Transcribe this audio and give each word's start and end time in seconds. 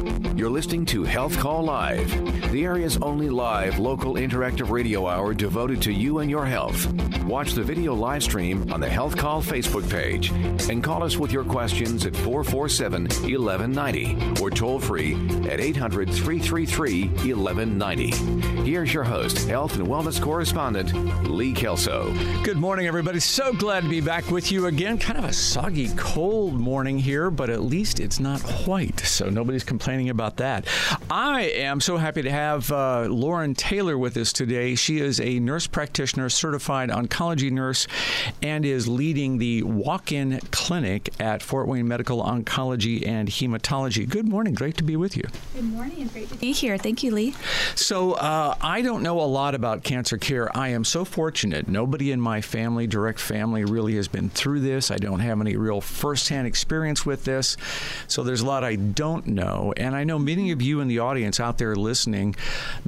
You're 0.00 0.48
listening 0.48 0.86
to 0.86 1.04
Health 1.04 1.38
Call 1.38 1.62
Live, 1.64 2.10
the 2.50 2.64
area's 2.64 2.96
only 3.02 3.28
live 3.28 3.78
local 3.78 4.14
interactive 4.14 4.70
radio 4.70 5.06
hour 5.06 5.34
devoted 5.34 5.82
to 5.82 5.92
you 5.92 6.20
and 6.20 6.30
your 6.30 6.46
health. 6.46 6.90
Watch 7.24 7.52
the 7.52 7.62
video 7.62 7.92
live 7.94 8.22
stream 8.22 8.72
on 8.72 8.80
the 8.80 8.88
Health 8.88 9.18
Call 9.18 9.42
Facebook 9.42 9.88
page 9.90 10.30
and 10.70 10.82
call 10.82 11.02
us 11.02 11.18
with 11.18 11.30
your 11.30 11.44
questions 11.44 12.06
at 12.06 12.16
447 12.16 13.02
1190 13.02 14.42
or 14.42 14.50
toll 14.50 14.80
free 14.80 15.14
at 15.50 15.60
800 15.60 16.08
333 16.08 17.08
1190. 17.08 18.10
Here's 18.62 18.94
your 18.94 19.04
host, 19.04 19.46
health 19.46 19.76
and 19.76 19.86
wellness 19.86 20.20
correspondent, 20.20 20.94
Lee 21.28 21.52
Kelso. 21.52 22.14
Good 22.42 22.56
morning, 22.56 22.86
everybody. 22.86 23.20
So 23.20 23.52
glad 23.52 23.82
to 23.82 23.88
be 23.90 24.00
back 24.00 24.30
with 24.30 24.50
you 24.50 24.66
again. 24.66 24.96
Kind 24.96 25.18
of 25.18 25.24
a 25.24 25.32
soggy, 25.34 25.90
cold 25.96 26.58
morning 26.58 26.98
here, 26.98 27.30
but 27.30 27.50
at 27.50 27.60
least 27.60 28.00
it's 28.00 28.18
not 28.18 28.40
white, 28.66 29.00
so 29.00 29.28
nobody's 29.28 29.62
complaining 29.62 29.89
about 29.90 30.36
that. 30.36 30.66
I 31.10 31.42
am 31.42 31.80
so 31.80 31.96
happy 31.96 32.22
to 32.22 32.30
have 32.30 32.70
uh, 32.70 33.06
Lauren 33.08 33.54
Taylor 33.54 33.98
with 33.98 34.16
us 34.16 34.32
today. 34.32 34.76
She 34.76 35.00
is 35.00 35.20
a 35.20 35.40
nurse 35.40 35.66
practitioner, 35.66 36.28
certified 36.28 36.90
oncology 36.90 37.50
nurse, 37.50 37.88
and 38.40 38.64
is 38.64 38.86
leading 38.86 39.38
the 39.38 39.64
walk 39.64 40.12
in 40.12 40.38
clinic 40.52 41.10
at 41.18 41.42
Fort 41.42 41.66
Wayne 41.66 41.88
Medical 41.88 42.22
Oncology 42.22 43.06
and 43.06 43.28
Hematology. 43.28 44.08
Good 44.08 44.28
morning. 44.28 44.54
Great 44.54 44.76
to 44.76 44.84
be 44.84 44.94
with 44.94 45.16
you. 45.16 45.24
Good 45.54 45.64
morning 45.64 46.02
and 46.02 46.12
great 46.12 46.28
to 46.28 46.36
be 46.36 46.52
here. 46.52 46.78
Thank 46.78 47.02
you, 47.02 47.10
Lee. 47.10 47.34
So, 47.74 48.12
uh, 48.12 48.54
I 48.60 48.82
don't 48.82 49.02
know 49.02 49.20
a 49.20 49.26
lot 49.26 49.56
about 49.56 49.82
cancer 49.82 50.18
care. 50.18 50.56
I 50.56 50.68
am 50.68 50.84
so 50.84 51.04
fortunate. 51.04 51.66
Nobody 51.66 52.12
in 52.12 52.20
my 52.20 52.40
family, 52.40 52.86
direct 52.86 53.18
family, 53.18 53.64
really 53.64 53.96
has 53.96 54.06
been 54.06 54.30
through 54.30 54.60
this. 54.60 54.92
I 54.92 54.96
don't 54.96 55.20
have 55.20 55.40
any 55.40 55.56
real 55.56 55.80
firsthand 55.80 56.46
experience 56.46 57.04
with 57.04 57.24
this. 57.24 57.56
So, 58.06 58.22
there's 58.22 58.42
a 58.42 58.46
lot 58.46 58.62
I 58.62 58.76
don't 58.76 59.26
know. 59.26 59.72
And 59.80 59.96
I 59.96 60.04
know 60.04 60.18
many 60.18 60.50
of 60.50 60.62
you 60.62 60.80
in 60.80 60.88
the 60.88 60.98
audience 60.98 61.40
out 61.40 61.58
there 61.58 61.74
listening 61.74 62.36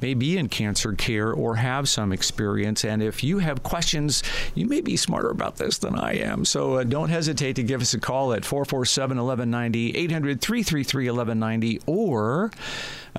may 0.00 0.14
be 0.14 0.36
in 0.36 0.48
cancer 0.48 0.92
care 0.92 1.32
or 1.32 1.56
have 1.56 1.88
some 1.88 2.12
experience. 2.12 2.84
And 2.84 3.02
if 3.02 3.24
you 3.24 3.38
have 3.38 3.62
questions, 3.62 4.22
you 4.54 4.66
may 4.66 4.80
be 4.80 4.96
smarter 4.96 5.30
about 5.30 5.56
this 5.56 5.78
than 5.78 5.98
I 5.98 6.18
am. 6.18 6.44
So, 6.44 6.74
uh, 6.74 6.84
don't 6.84 7.08
hesitate 7.08 7.56
to 7.56 7.62
give 7.62 7.80
us 7.80 7.94
a 7.94 8.00
call 8.00 8.32
at 8.32 8.44
447 8.44 9.16
1190, 9.16 9.96
800 9.96 10.40
333 10.40 11.10
1190, 11.10 11.80
or 11.86 12.50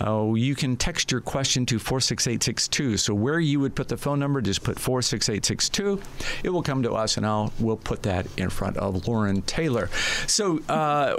uh, 0.02 0.34
you 0.34 0.56
can 0.56 0.76
text 0.76 1.12
your 1.12 1.22
question 1.22 1.66
to 1.68 1.80
46862. 1.80 2.98
So 2.98 3.14
where 3.14 3.40
you 3.40 3.60
would 3.60 3.76
put 3.76 3.90
the 3.90 3.98
phone 3.98 4.20
number, 4.20 4.42
just 4.42 4.64
put 4.64 4.80
46862. 4.80 6.02
It 6.44 6.50
will 6.50 6.64
come 6.64 6.84
to 6.84 6.94
us, 6.94 7.18
and 7.18 7.26
I'll 7.26 7.54
we'll 7.60 7.78
put 7.78 8.04
that 8.04 8.28
in 8.38 8.50
front 8.50 8.78
of 8.78 9.08
Lauren 9.08 9.42
Taylor. 9.44 9.90
So 10.28 10.60
uh, 10.70 11.16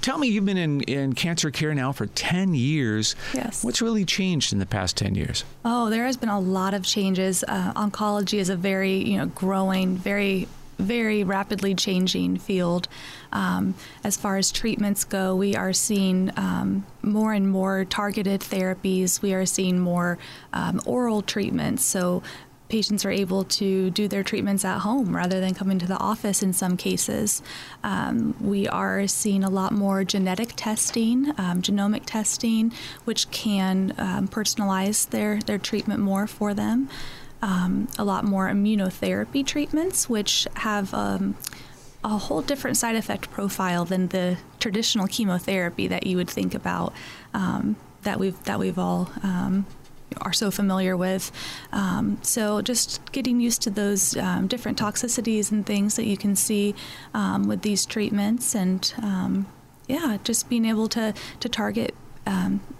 tell 0.00 0.18
me, 0.18 0.28
you've 0.28 0.44
been 0.44 0.58
in, 0.58 0.80
in 0.82 1.14
cancer 1.14 1.50
care 1.50 1.74
now 1.74 1.92
for 1.92 2.06
10 2.06 2.54
years. 2.54 3.14
Yes. 3.34 3.64
What's 3.64 3.80
really 3.80 4.04
changed 4.04 4.52
in 4.52 4.58
the 4.58 4.66
past 4.66 4.96
10 4.96 5.14
years? 5.14 5.44
Oh, 5.64 5.90
there 5.90 6.04
has 6.04 6.16
been 6.16 6.28
a 6.28 6.40
lot 6.40 6.74
of 6.74 6.84
changes. 6.84 7.44
Uh, 7.46 7.72
oncology 7.74 8.38
is 8.38 8.50
a 8.50 8.56
very, 8.56 8.96
you 8.96 9.18
know, 9.18 9.26
growing, 9.26 9.96
very 9.96 10.48
very 10.78 11.24
rapidly 11.24 11.74
changing 11.74 12.38
field. 12.38 12.88
Um, 13.32 13.74
as 14.04 14.16
far 14.16 14.36
as 14.36 14.50
treatments 14.50 15.04
go, 15.04 15.34
we 15.34 15.54
are 15.54 15.72
seeing 15.72 16.30
um, 16.36 16.86
more 17.02 17.32
and 17.32 17.50
more 17.50 17.84
targeted 17.84 18.40
therapies. 18.40 19.20
We 19.20 19.34
are 19.34 19.46
seeing 19.46 19.78
more 19.78 20.18
um, 20.52 20.80
oral 20.86 21.22
treatments. 21.22 21.84
So 21.84 22.22
patients 22.68 23.04
are 23.04 23.10
able 23.10 23.44
to 23.44 23.90
do 23.90 24.08
their 24.08 24.22
treatments 24.22 24.64
at 24.64 24.80
home 24.80 25.16
rather 25.16 25.40
than 25.40 25.54
coming 25.54 25.78
to 25.78 25.86
the 25.86 25.96
office 25.96 26.42
in 26.42 26.52
some 26.52 26.76
cases. 26.76 27.42
Um, 27.82 28.34
we 28.40 28.68
are 28.68 29.06
seeing 29.06 29.42
a 29.42 29.50
lot 29.50 29.72
more 29.72 30.04
genetic 30.04 30.52
testing, 30.56 31.30
um, 31.38 31.62
genomic 31.62 32.02
testing, 32.04 32.72
which 33.04 33.30
can 33.30 33.94
um, 33.98 34.28
personalize 34.28 35.08
their, 35.08 35.40
their 35.40 35.58
treatment 35.58 36.00
more 36.00 36.26
for 36.26 36.54
them 36.54 36.88
um, 37.42 37.88
a 37.98 38.04
lot 38.04 38.24
more 38.24 38.48
immunotherapy 38.48 39.46
treatments, 39.46 40.08
which 40.08 40.46
have 40.54 40.92
um, 40.94 41.36
a 42.04 42.18
whole 42.18 42.42
different 42.42 42.76
side 42.76 42.96
effect 42.96 43.30
profile 43.30 43.84
than 43.84 44.08
the 44.08 44.36
traditional 44.60 45.06
chemotherapy 45.06 45.88
that 45.88 46.06
you 46.06 46.16
would 46.16 46.30
think 46.30 46.54
about 46.54 46.92
um, 47.34 47.76
that 48.02 48.18
we've 48.18 48.42
that 48.44 48.58
we've 48.58 48.78
all 48.78 49.10
um, 49.22 49.66
are 50.20 50.32
so 50.32 50.50
familiar 50.50 50.96
with. 50.96 51.30
Um, 51.72 52.18
so 52.22 52.62
just 52.62 53.00
getting 53.12 53.40
used 53.40 53.62
to 53.62 53.70
those 53.70 54.16
um, 54.16 54.46
different 54.46 54.78
toxicities 54.78 55.52
and 55.52 55.66
things 55.66 55.96
that 55.96 56.06
you 56.06 56.16
can 56.16 56.34
see 56.34 56.74
with 57.46 57.62
these 57.62 57.84
treatments, 57.86 58.54
and 58.54 58.92
yeah, 59.86 60.18
just 60.24 60.48
being 60.48 60.64
able 60.64 60.88
to 60.88 61.14
to 61.40 61.48
target 61.48 61.94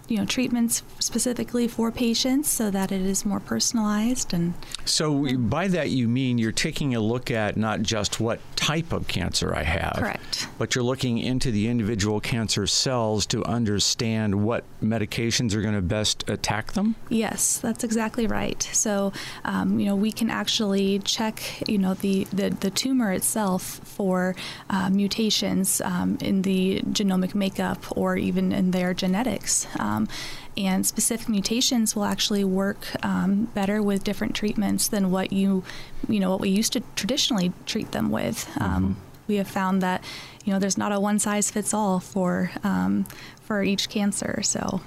you 0.09 0.17
know 0.17 0.25
treatments 0.25 0.83
specifically 0.99 1.69
for 1.69 1.93
patients 1.93 2.49
so 2.49 2.71
that 2.71 2.91
it 2.91 3.03
is 3.03 3.25
more 3.25 3.41
personalized 3.41 4.33
and 4.33 4.55
so 4.89 5.37
by 5.37 5.69
that 5.69 5.91
you 5.91 6.09
mean 6.09 6.39
you're 6.39 6.53
taking 6.53 6.95
a 6.95 7.01
look 7.01 7.31
at 7.31 7.57
not 7.57 7.83
just 7.83 8.21
what 8.21 8.41
type 8.57 8.93
of 8.93 9.07
cancer 9.09 9.55
I 9.55 9.63
have 9.63 9.97
correct. 9.97 10.49
but 10.59 10.75
you're 10.75 10.85
looking 10.85 11.19
into 11.19 11.51
the 11.51 11.69
individual 11.69 12.21
cancer 12.21 12.67
cells 12.67 13.27
to 13.27 13.45
understand 13.45 14.45
what 14.45 14.65
medications 14.83 15.55
are 15.55 15.63
going 15.63 15.75
to 15.75 15.83
best 15.83 16.29
attack 16.29 16.73
them? 16.73 16.97
Yes 17.09 17.59
that's 17.59 17.85
exactly 17.85 18.27
right. 18.27 18.63
So 18.73 19.13
um, 19.45 19.79
you 19.79 19.87
know 19.87 19.97
we 19.97 20.13
can 20.13 20.31
actually 20.31 21.01
check 21.01 21.69
you 21.69 21.79
know 21.79 21.95
the 21.95 22.25
the, 22.33 22.51
the 22.51 22.71
tumor 22.71 23.13
itself 23.13 23.63
for 23.85 24.35
uh, 24.71 24.91
mutations 24.91 25.81
um, 25.81 26.19
in 26.21 26.43
the 26.43 26.81
genomic 26.93 27.35
makeup 27.35 27.85
or 27.97 28.17
even 28.17 28.53
in 28.53 28.71
their 28.71 28.95
genetics. 28.95 29.67
Um, 29.79 29.99
um, 29.99 30.09
and 30.59 30.85
specific 30.85 31.29
mutations 31.29 31.95
will 31.95 32.05
actually 32.05 32.43
work 32.43 32.89
um, 33.05 33.45
better 33.55 33.81
with 33.81 34.03
different 34.03 34.35
treatments 34.35 34.89
than 34.89 35.11
what 35.11 35.33
you, 35.33 35.63
you 36.09 36.19
know, 36.19 36.31
what 36.31 36.41
we 36.41 36.49
used 36.49 36.73
to 36.73 36.81
traditionally 36.97 37.53
treat 37.65 37.93
them 37.93 38.11
with. 38.11 38.49
Um, 38.61 38.83
mm-hmm. 38.83 39.01
We 39.29 39.37
have 39.37 39.49
found 39.49 39.83
that, 39.83 40.03
you 40.45 40.53
know, 40.53 40.59
there's 40.59 40.79
not 40.79 40.91
a 40.91 40.99
one 40.99 41.19
size 41.19 41.51
fits 41.51 41.73
all 41.73 42.01
for 42.01 42.51
um, 42.65 43.07
for 43.43 43.63
each 43.63 43.89
cancer. 43.89 44.41
So. 44.43 44.81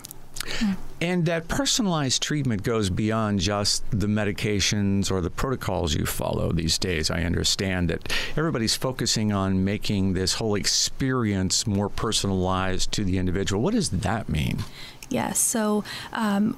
And 1.00 1.26
that 1.28 1.48
personalized 1.48 2.22
treatment 2.22 2.64
goes 2.64 2.90
beyond 2.90 3.40
just 3.40 3.84
the 3.92 4.08
medications 4.08 5.12
or 5.12 5.22
the 5.22 5.30
protocols 5.30 5.96
you 5.96 6.06
follow 6.06 6.52
these 6.52 6.78
days. 6.78 7.12
I 7.12 7.24
understand 7.24 7.90
that 7.90 8.12
everybody's 8.36 8.76
focusing 8.76 9.32
on 9.32 9.64
making 9.64 10.14
this 10.14 10.36
whole 10.36 10.56
experience 10.56 11.68
more 11.68 11.90
personalized 11.90 12.92
to 12.94 13.04
the 13.04 13.18
individual. 13.18 13.62
What 13.62 13.74
does 13.74 13.90
that 13.90 14.30
mean? 14.30 14.64
Yes. 15.12 15.40
So 15.40 15.84
um, 16.14 16.58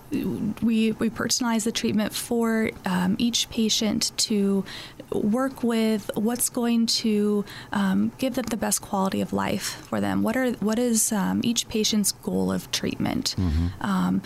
we 0.62 0.92
we 0.94 1.10
personalize 1.10 1.64
the 1.64 1.72
treatment 1.72 2.14
for 2.14 2.70
um, 2.86 3.16
each 3.18 3.50
patient 3.50 4.12
to 4.18 4.64
work 5.12 5.64
with 5.64 6.10
what's 6.16 6.50
going 6.50 6.86
to 6.86 7.46
um, 7.72 8.12
give 8.18 8.36
them 8.36 8.46
the 8.46 8.58
best 8.58 8.82
quality 8.82 9.22
of 9.22 9.34
life 9.34 9.86
for 9.88 10.00
them. 10.00 10.22
What 10.22 10.38
are 10.38 10.52
what 10.54 10.78
is 10.78 11.12
um, 11.12 11.42
each 11.44 11.68
patient's 11.68 12.12
goal 12.12 12.52
of 12.52 12.72
treatment? 12.72 13.36
Mm-hmm. 13.38 13.68
Um, 13.82 14.22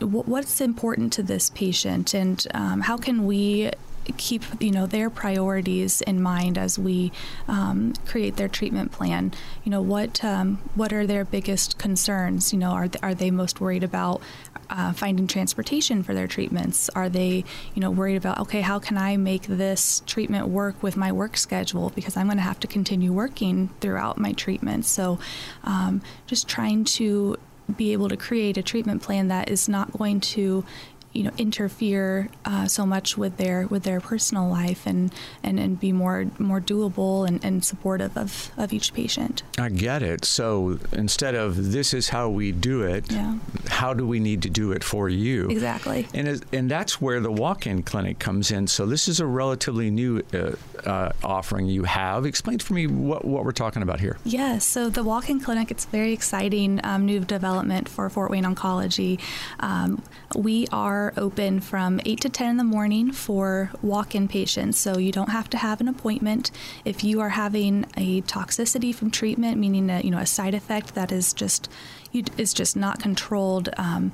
what's 0.00 0.60
important 0.60 1.12
to 1.14 1.22
this 1.22 1.50
patient, 1.50 2.14
and 2.14 2.46
um, 2.54 2.82
how 2.82 2.96
can 2.96 3.26
we 3.26 3.70
keep 4.16 4.42
you 4.60 4.70
know 4.70 4.86
their 4.86 5.10
priorities 5.10 6.00
in 6.02 6.22
mind 6.22 6.58
as 6.58 6.78
we 6.78 7.12
um, 7.48 7.94
create 8.06 8.36
their 8.36 8.48
treatment 8.48 8.92
plan. 8.92 9.32
You 9.64 9.70
know 9.70 9.82
what 9.82 10.24
um, 10.24 10.58
what 10.74 10.92
are 10.92 11.06
their 11.06 11.24
biggest 11.24 11.78
concerns? 11.78 12.52
You 12.52 12.58
know 12.58 12.70
are 12.70 12.88
are 13.02 13.14
they 13.14 13.30
most 13.30 13.60
worried 13.60 13.84
about 13.84 14.22
uh, 14.70 14.92
finding 14.92 15.26
transportation 15.26 16.02
for 16.02 16.14
their 16.14 16.26
treatments? 16.26 16.88
Are 16.90 17.08
they 17.08 17.44
you 17.74 17.80
know 17.80 17.90
worried 17.90 18.16
about 18.16 18.38
okay 18.40 18.60
how 18.60 18.78
can 18.78 18.98
I 18.98 19.16
make 19.16 19.42
this 19.42 20.02
treatment 20.06 20.48
work 20.48 20.82
with 20.82 20.96
my 20.96 21.12
work 21.12 21.36
schedule 21.36 21.90
because 21.90 22.16
I'm 22.16 22.26
going 22.26 22.38
to 22.38 22.42
have 22.42 22.60
to 22.60 22.66
continue 22.66 23.12
working 23.12 23.70
throughout 23.80 24.18
my 24.18 24.32
treatment. 24.32 24.86
So 24.86 25.18
um, 25.64 26.02
just 26.26 26.48
trying 26.48 26.84
to 26.84 27.36
be 27.76 27.92
able 27.92 28.08
to 28.08 28.16
create 28.16 28.56
a 28.56 28.62
treatment 28.62 29.02
plan 29.02 29.28
that 29.28 29.48
is 29.48 29.68
not 29.68 29.92
going 29.92 30.20
to 30.20 30.64
you 31.12 31.22
know 31.24 31.30
interfere 31.38 32.28
uh, 32.44 32.66
so 32.66 32.86
much 32.86 33.16
with 33.18 33.36
their 33.36 33.66
with 33.66 33.82
their 33.82 34.00
personal 34.00 34.48
life 34.48 34.86
and 34.86 35.12
and, 35.42 35.58
and 35.58 35.78
be 35.80 35.92
more 35.92 36.26
more 36.38 36.60
doable 36.60 37.26
and, 37.26 37.44
and 37.44 37.64
supportive 37.64 38.16
of, 38.16 38.50
of 38.56 38.72
each 38.72 38.94
patient. 38.94 39.42
I 39.58 39.68
get 39.68 40.02
it. 40.02 40.24
So 40.24 40.78
instead 40.92 41.34
of 41.34 41.72
this 41.72 41.94
is 41.94 42.08
how 42.08 42.28
we 42.28 42.52
do 42.52 42.82
it, 42.82 43.10
yeah. 43.10 43.38
how 43.68 43.94
do 43.94 44.06
we 44.06 44.20
need 44.20 44.42
to 44.42 44.50
do 44.50 44.72
it 44.72 44.84
for 44.84 45.08
you? 45.08 45.48
Exactly. 45.50 46.06
And 46.14 46.44
and 46.52 46.70
that's 46.70 47.00
where 47.00 47.20
the 47.20 47.32
walk-in 47.32 47.82
clinic 47.82 48.18
comes 48.18 48.50
in. 48.50 48.66
So 48.66 48.86
this 48.86 49.08
is 49.08 49.20
a 49.20 49.26
relatively 49.26 49.90
new 49.90 50.22
uh, 50.32 50.52
uh, 50.88 51.12
offering 51.22 51.66
you 51.66 51.84
have. 51.84 52.26
Explain 52.26 52.58
for 52.58 52.74
me 52.74 52.86
what 52.86 53.24
what 53.24 53.44
we're 53.44 53.52
talking 53.52 53.82
about 53.82 54.00
here. 54.00 54.18
Yes. 54.24 54.42
Yeah, 54.42 54.58
so 54.58 54.90
the 54.90 55.04
walk-in 55.04 55.40
clinic 55.40 55.70
it's 55.70 55.84
very 55.86 56.12
exciting 56.12 56.80
um, 56.84 57.06
new 57.06 57.20
development 57.20 57.88
for 57.88 58.08
Fort 58.10 58.30
Wayne 58.30 58.44
Oncology. 58.44 59.20
Um, 59.60 60.02
we 60.34 60.66
are 60.72 61.01
are 61.02 61.12
open 61.16 61.60
from 61.60 62.00
8 62.04 62.20
to 62.20 62.28
10 62.28 62.50
in 62.50 62.56
the 62.56 62.64
morning 62.64 63.12
for 63.12 63.70
walk 63.82 64.14
in 64.14 64.28
patients. 64.28 64.78
So 64.78 64.98
you 64.98 65.12
don't 65.12 65.30
have 65.30 65.50
to 65.50 65.56
have 65.56 65.80
an 65.80 65.88
appointment. 65.88 66.50
If 66.84 67.02
you 67.02 67.20
are 67.20 67.30
having 67.30 67.86
a 67.96 68.22
toxicity 68.22 68.94
from 68.94 69.10
treatment, 69.10 69.58
meaning 69.58 69.90
a, 69.90 70.00
you 70.00 70.10
know, 70.10 70.18
a 70.18 70.26
side 70.26 70.54
effect 70.54 70.94
that 70.94 71.10
is 71.10 71.32
just, 71.32 71.68
you, 72.12 72.24
is 72.38 72.54
just 72.54 72.76
not 72.76 73.00
controlled, 73.00 73.68
um, 73.76 74.12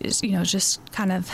is, 0.00 0.22
you 0.22 0.32
know, 0.32 0.44
just 0.44 0.80
kind 0.92 1.12
of, 1.12 1.30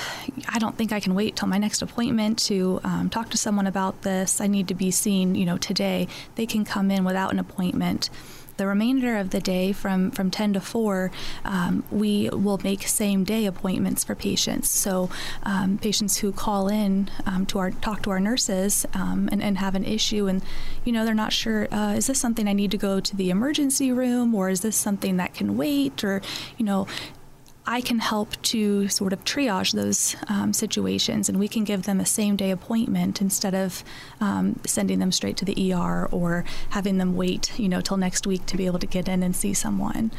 I 0.49 0.59
don't 0.59 0.77
think 0.77 0.93
I 0.93 1.01
can 1.01 1.15
wait 1.15 1.37
till 1.37 1.49
my 1.49 1.59
next 1.59 1.83
appointment 1.83 2.39
to 2.41 2.81
um, 2.85 3.11
talk 3.11 3.31
to 3.31 3.37
someone 3.37 3.67
about 3.67 4.03
this. 4.03 4.41
I 4.41 4.47
need 4.47 4.69
to 4.69 4.75
be 4.75 4.91
seen, 4.91 5.35
you 5.35 5.47
know, 5.47 5.57
today. 5.57 6.09
They 6.35 6.47
can 6.47 6.65
come 6.65 6.91
in 6.91 7.05
without 7.05 7.33
an 7.33 7.39
appointment. 7.39 8.11
The 8.61 8.67
remainder 8.67 9.17
of 9.17 9.31
the 9.31 9.41
day, 9.41 9.73
from, 9.73 10.11
from 10.11 10.31
10 10.31 10.53
to 10.53 10.61
4, 10.61 11.11
um, 11.47 11.83
we 11.91 12.29
will 12.29 12.61
make 12.63 12.87
same 12.87 13.25
day 13.25 13.47
appointments 13.47 14.05
for 14.05 14.15
patients. 14.15 14.69
So, 14.69 15.09
um, 15.45 15.79
patients 15.79 16.19
who 16.19 16.31
call 16.31 16.69
in 16.69 17.11
um, 17.25 17.47
to 17.47 17.59
our 17.59 17.71
talk 17.71 18.03
to 18.03 18.11
our 18.11 18.21
nurses 18.21 18.85
um, 18.93 19.31
and, 19.33 19.43
and 19.43 19.57
have 19.57 19.75
an 19.75 19.87
issue, 19.87 20.27
and 20.27 20.43
you 20.85 20.93
know 20.93 21.07
they're 21.07 21.15
not 21.15 21.33
sure 21.33 21.73
uh, 21.73 21.95
is 21.97 22.09
this 22.09 22.21
something 22.21 22.47
I 22.49 22.53
need 22.53 22.71
to 22.73 22.77
go 22.77 23.01
to 23.01 23.17
the 23.17 23.31
emergency 23.31 23.93
room, 23.93 24.35
or 24.35 24.51
is 24.51 24.61
this 24.61 24.77
something 24.77 25.17
that 25.17 25.33
can 25.33 25.57
wait, 25.57 26.05
or 26.05 26.21
you 26.59 26.67
know 26.67 26.87
I 27.67 27.81
can 27.81 27.99
help 27.99 28.41
to 28.43 28.89
sort 28.89 29.13
of 29.13 29.25
triage 29.25 29.73
those 29.73 30.17
um, 30.29 30.53
situations, 30.53 31.29
and 31.29 31.39
we 31.39 31.49
can 31.49 31.65
give 31.65 31.85
them 31.85 32.01
a 32.01 32.07
same 32.07 32.37
day 32.37 32.51
appointment 32.51 33.21
instead 33.21 33.55
of 33.55 33.85
um, 34.21 34.59
sending 34.67 34.99
them 34.99 35.13
straight 35.13 35.37
to 35.39 35.45
the 35.45 35.73
ER 35.73 36.07
or 36.11 36.45
having 36.71 36.99
them 36.99 37.17
wait, 37.17 37.59
you 37.59 37.69
know, 37.69 37.81
till 37.81 37.97
next 37.97 38.27
week 38.27 38.47
to 38.47 38.57
be 38.57 38.67
able 38.67 38.79
to 38.79 38.87
get 38.87 39.09
in 39.09 39.23
and 39.23 39.37
see 39.37 39.55
someone. 39.55 40.11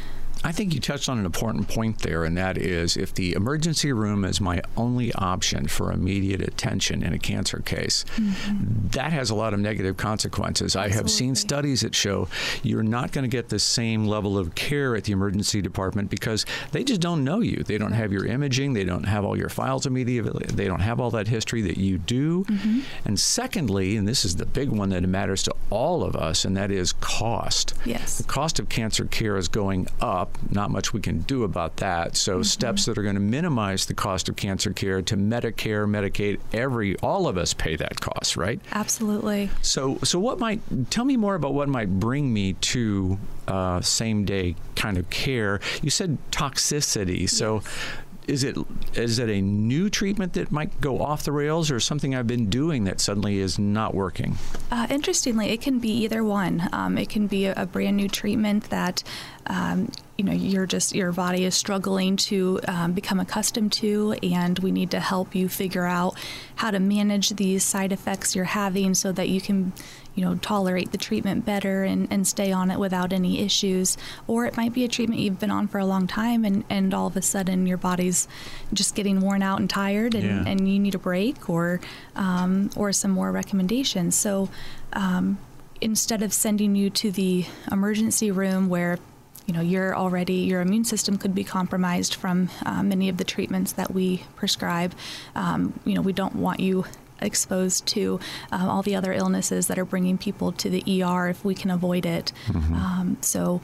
I 0.44 0.50
think 0.50 0.74
you 0.74 0.80
touched 0.80 1.08
on 1.08 1.18
an 1.18 1.24
important 1.24 1.68
point 1.68 2.00
there, 2.00 2.24
and 2.24 2.36
that 2.36 2.58
is 2.58 2.96
if 2.96 3.14
the 3.14 3.32
emergency 3.32 3.92
room 3.92 4.24
is 4.24 4.40
my 4.40 4.60
only 4.76 5.12
option 5.14 5.68
for 5.68 5.92
immediate 5.92 6.40
attention 6.40 7.02
in 7.02 7.12
a 7.12 7.18
cancer 7.18 7.60
case, 7.64 8.04
mm-hmm. 8.16 8.88
that 8.88 9.12
has 9.12 9.30
a 9.30 9.34
lot 9.34 9.54
of 9.54 9.60
negative 9.60 9.96
consequences. 9.96 10.74
Absolutely. 10.74 10.92
I 10.92 10.96
have 10.96 11.10
seen 11.10 11.34
studies 11.34 11.82
that 11.82 11.94
show 11.94 12.28
you're 12.62 12.82
not 12.82 13.12
going 13.12 13.22
to 13.22 13.28
get 13.28 13.50
the 13.50 13.58
same 13.58 14.06
level 14.06 14.36
of 14.36 14.54
care 14.54 14.96
at 14.96 15.04
the 15.04 15.12
emergency 15.12 15.62
department 15.62 16.10
because 16.10 16.44
they 16.72 16.82
just 16.82 17.00
don't 17.00 17.22
know 17.22 17.40
you. 17.40 17.62
They 17.64 17.78
don't 17.78 17.92
have 17.92 18.12
your 18.12 18.26
imaging, 18.26 18.72
they 18.72 18.84
don't 18.84 19.04
have 19.04 19.24
all 19.24 19.36
your 19.36 19.48
files 19.48 19.86
immediately, 19.86 20.46
they 20.48 20.66
don't 20.66 20.80
have 20.80 20.98
all 20.98 21.10
that 21.12 21.28
history 21.28 21.62
that 21.62 21.76
you 21.76 21.98
do. 21.98 22.44
Mm-hmm. 22.44 22.80
And 23.04 23.20
secondly, 23.20 23.96
and 23.96 24.08
this 24.08 24.24
is 24.24 24.36
the 24.36 24.46
big 24.46 24.70
one 24.70 24.90
that 24.90 25.02
matters 25.02 25.42
to 25.44 25.54
all 25.70 26.02
of 26.02 26.16
us, 26.16 26.44
and 26.44 26.56
that 26.56 26.70
is 26.70 26.92
cost. 26.94 27.74
Yes. 27.84 28.18
The 28.18 28.24
cost 28.24 28.58
of 28.58 28.68
cancer 28.68 29.04
care 29.04 29.36
is 29.36 29.48
going 29.48 29.88
up 30.00 30.21
not 30.50 30.70
much 30.70 30.92
we 30.92 31.00
can 31.00 31.20
do 31.20 31.44
about 31.44 31.76
that. 31.78 32.16
So 32.16 32.34
mm-hmm. 32.34 32.42
steps 32.42 32.84
that 32.86 32.98
are 32.98 33.02
going 33.02 33.14
to 33.14 33.20
minimize 33.20 33.86
the 33.86 33.94
cost 33.94 34.28
of 34.28 34.36
cancer 34.36 34.72
care 34.72 35.02
to 35.02 35.16
Medicare, 35.16 35.88
Medicaid, 35.88 36.40
every 36.52 36.96
all 36.98 37.26
of 37.26 37.36
us 37.36 37.54
pay 37.54 37.76
that 37.76 38.00
cost, 38.00 38.36
right? 38.36 38.60
Absolutely. 38.72 39.50
So 39.62 39.98
so 40.02 40.18
what 40.18 40.38
might 40.38 40.60
tell 40.90 41.04
me 41.04 41.16
more 41.16 41.34
about 41.34 41.54
what 41.54 41.68
might 41.68 41.98
bring 42.00 42.32
me 42.32 42.54
to 42.54 43.18
uh, 43.48 43.80
same 43.80 44.24
day 44.24 44.56
kind 44.76 44.98
of 44.98 45.08
care? 45.10 45.60
You 45.82 45.90
said 45.90 46.18
toxicity. 46.30 47.28
So 47.28 47.62
yes 47.64 48.02
is 48.28 48.44
it 48.44 48.56
is 48.94 49.18
it 49.18 49.28
a 49.28 49.40
new 49.40 49.90
treatment 49.90 50.34
that 50.34 50.52
might 50.52 50.80
go 50.80 51.00
off 51.00 51.24
the 51.24 51.32
rails 51.32 51.70
or 51.70 51.80
something 51.80 52.14
I've 52.14 52.26
been 52.26 52.48
doing 52.48 52.84
that 52.84 53.00
suddenly 53.00 53.38
is 53.38 53.58
not 53.58 53.94
working? 53.94 54.36
Uh, 54.70 54.86
interestingly, 54.90 55.48
it 55.50 55.60
can 55.60 55.78
be 55.78 55.90
either 56.04 56.22
one. 56.22 56.68
Um, 56.72 56.98
it 56.98 57.08
can 57.08 57.26
be 57.26 57.46
a, 57.46 57.54
a, 57.56 57.66
brand 57.66 57.96
new 57.96 58.08
treatment 58.08 58.70
that 58.70 59.02
um, 59.46 59.90
you 60.16 60.24
know 60.24 60.32
you're 60.32 60.66
just 60.66 60.94
your 60.94 61.12
body 61.12 61.44
is 61.44 61.54
struggling 61.54 62.16
to 62.16 62.60
um, 62.68 62.92
become 62.92 63.18
accustomed 63.18 63.72
to, 63.72 64.12
and 64.22 64.58
we 64.60 64.70
need 64.70 64.90
to 64.92 65.00
help 65.00 65.34
you 65.34 65.48
figure 65.48 65.86
out 65.86 66.16
how 66.56 66.70
to 66.70 66.78
manage 66.78 67.30
these 67.30 67.64
side 67.64 67.92
effects 67.92 68.36
you're 68.36 68.44
having 68.44 68.94
so 68.94 69.10
that 69.12 69.28
you 69.28 69.40
can 69.40 69.72
you 70.14 70.24
know, 70.24 70.34
tolerate 70.36 70.92
the 70.92 70.98
treatment 70.98 71.44
better 71.44 71.84
and, 71.84 72.08
and 72.10 72.26
stay 72.26 72.52
on 72.52 72.70
it 72.70 72.78
without 72.78 73.12
any 73.12 73.40
issues. 73.40 73.96
Or 74.26 74.44
it 74.44 74.56
might 74.56 74.72
be 74.72 74.84
a 74.84 74.88
treatment 74.88 75.20
you've 75.20 75.40
been 75.40 75.50
on 75.50 75.68
for 75.68 75.78
a 75.78 75.86
long 75.86 76.06
time 76.06 76.44
and, 76.44 76.64
and 76.68 76.92
all 76.92 77.06
of 77.06 77.16
a 77.16 77.22
sudden 77.22 77.66
your 77.66 77.78
body's 77.78 78.28
just 78.72 78.94
getting 78.94 79.20
worn 79.20 79.42
out 79.42 79.60
and 79.60 79.70
tired 79.70 80.14
and, 80.14 80.24
yeah. 80.24 80.44
and 80.46 80.68
you 80.68 80.78
need 80.78 80.94
a 80.94 80.98
break 80.98 81.48
or, 81.48 81.80
um, 82.14 82.70
or 82.76 82.92
some 82.92 83.10
more 83.10 83.32
recommendations. 83.32 84.14
So 84.14 84.50
um, 84.92 85.38
instead 85.80 86.22
of 86.22 86.32
sending 86.32 86.74
you 86.74 86.90
to 86.90 87.10
the 87.10 87.46
emergency 87.70 88.30
room 88.30 88.68
where 88.68 88.98
you 89.46 89.54
know 89.54 89.60
you're 89.60 89.96
already 89.96 90.34
your 90.34 90.60
immune 90.60 90.84
system 90.84 91.18
could 91.18 91.34
be 91.34 91.42
compromised 91.42 92.14
from 92.14 92.48
uh, 92.64 92.82
many 92.82 93.08
of 93.08 93.16
the 93.16 93.24
treatments 93.24 93.72
that 93.72 93.92
we 93.92 94.22
prescribe 94.36 94.94
um, 95.34 95.78
you 95.84 95.94
know 95.94 96.00
we 96.00 96.12
don't 96.12 96.36
want 96.36 96.60
you 96.60 96.84
exposed 97.22 97.86
to 97.86 98.20
um, 98.50 98.68
all 98.68 98.82
the 98.82 98.94
other 98.94 99.12
illnesses 99.12 99.66
that 99.68 99.78
are 99.78 99.84
bringing 99.84 100.18
people 100.18 100.52
to 100.52 100.68
the 100.68 101.02
ER 101.02 101.28
if 101.28 101.44
we 101.44 101.54
can 101.54 101.70
avoid 101.70 102.04
it. 102.04 102.32
Mm-hmm. 102.48 102.74
Um, 102.74 103.16
so, 103.20 103.60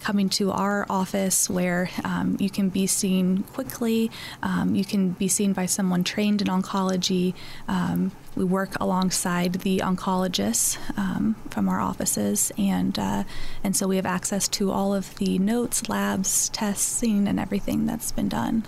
coming 0.00 0.28
to 0.28 0.50
our 0.50 0.86
office 0.90 1.48
where 1.48 1.90
um, 2.04 2.36
you 2.40 2.50
can 2.50 2.68
be 2.68 2.86
seen 2.86 3.44
quickly, 3.44 4.10
um, 4.42 4.74
you 4.74 4.84
can 4.84 5.10
be 5.10 5.28
seen 5.28 5.52
by 5.52 5.66
someone 5.66 6.04
trained 6.04 6.42
in 6.42 6.48
oncology. 6.48 7.34
Um, 7.68 8.12
we 8.34 8.44
work 8.44 8.76
alongside 8.80 9.54
the 9.54 9.78
oncologists 9.78 10.78
um, 10.98 11.36
from 11.50 11.68
our 11.68 11.80
offices, 11.80 12.50
and 12.56 12.98
uh, 12.98 13.24
and 13.62 13.76
so 13.76 13.86
we 13.86 13.96
have 13.96 14.06
access 14.06 14.48
to 14.48 14.70
all 14.70 14.94
of 14.94 15.14
the 15.16 15.38
notes, 15.38 15.88
labs, 15.88 16.48
testing, 16.48 17.28
and 17.28 17.38
everything 17.38 17.86
that's 17.86 18.12
been 18.12 18.28
done. 18.28 18.64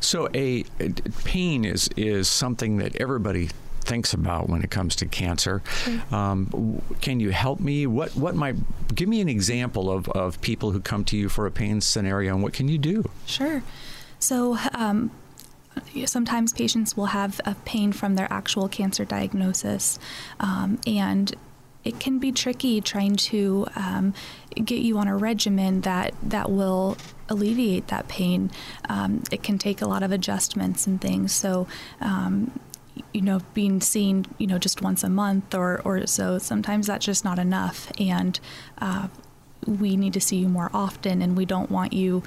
So, 0.00 0.28
a, 0.34 0.64
a 0.80 0.90
pain 1.24 1.64
is 1.64 1.88
is 1.96 2.28
something 2.28 2.78
that 2.78 2.96
everybody 2.96 3.50
thinks 3.88 4.12
about 4.12 4.48
when 4.48 4.62
it 4.62 4.70
comes 4.70 4.94
to 4.96 5.06
cancer. 5.06 5.62
Um, 6.12 6.82
can 7.00 7.20
you 7.20 7.30
help 7.30 7.58
me? 7.58 7.86
What 7.86 8.14
what 8.14 8.34
might 8.34 8.56
give 8.94 9.08
me 9.08 9.20
an 9.20 9.28
example 9.28 9.90
of, 9.90 10.08
of 10.10 10.40
people 10.40 10.70
who 10.72 10.80
come 10.80 11.04
to 11.06 11.16
you 11.16 11.28
for 11.28 11.46
a 11.46 11.50
pain 11.50 11.80
scenario 11.80 12.34
and 12.34 12.42
what 12.42 12.52
can 12.52 12.68
you 12.68 12.78
do? 12.78 13.10
Sure. 13.26 13.62
So 14.18 14.58
um, 14.74 15.10
sometimes 16.04 16.52
patients 16.52 16.96
will 16.96 17.06
have 17.06 17.40
a 17.44 17.54
pain 17.64 17.92
from 17.92 18.14
their 18.14 18.30
actual 18.30 18.68
cancer 18.68 19.04
diagnosis, 19.04 19.98
um, 20.40 20.78
and 20.86 21.34
it 21.84 21.98
can 22.00 22.18
be 22.18 22.32
tricky 22.32 22.80
trying 22.80 23.16
to 23.16 23.66
um, 23.76 24.12
get 24.64 24.80
you 24.80 24.98
on 24.98 25.08
a 25.08 25.16
regimen 25.16 25.82
that 25.82 26.14
that 26.22 26.50
will 26.50 26.96
alleviate 27.28 27.88
that 27.88 28.08
pain. 28.08 28.50
Um, 28.88 29.22
it 29.30 29.42
can 29.42 29.58
take 29.58 29.82
a 29.82 29.86
lot 29.86 30.02
of 30.02 30.12
adjustments 30.12 30.86
and 30.86 31.00
things. 31.00 31.32
So 31.32 31.66
um, 32.00 32.58
you 33.12 33.20
know, 33.20 33.40
being 33.54 33.80
seen, 33.80 34.26
you 34.38 34.46
know, 34.46 34.58
just 34.58 34.82
once 34.82 35.02
a 35.02 35.08
month 35.08 35.54
or, 35.54 35.80
or 35.84 36.06
so, 36.06 36.38
sometimes 36.38 36.86
that's 36.86 37.04
just 37.04 37.24
not 37.24 37.38
enough. 37.38 37.90
And 37.98 38.38
uh, 38.80 39.08
we 39.66 39.96
need 39.96 40.12
to 40.14 40.20
see 40.20 40.36
you 40.36 40.48
more 40.48 40.70
often, 40.72 41.22
and 41.22 41.36
we 41.36 41.44
don't 41.44 41.70
want 41.70 41.92
you 41.92 42.22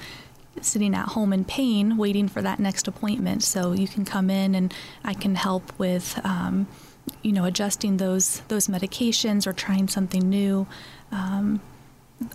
sitting 0.60 0.94
at 0.94 1.08
home 1.08 1.32
in 1.32 1.44
pain 1.44 1.96
waiting 1.96 2.28
for 2.28 2.42
that 2.42 2.60
next 2.60 2.86
appointment. 2.86 3.42
So 3.42 3.72
you 3.72 3.88
can 3.88 4.04
come 4.04 4.28
in 4.28 4.54
and 4.54 4.72
I 5.02 5.14
can 5.14 5.34
help 5.34 5.72
with, 5.78 6.20
um, 6.24 6.66
you 7.22 7.32
know, 7.32 7.44
adjusting 7.44 7.96
those 7.96 8.40
those 8.48 8.68
medications 8.68 9.46
or 9.46 9.52
trying 9.52 9.88
something 9.88 10.28
new. 10.28 10.66
Um, 11.10 11.60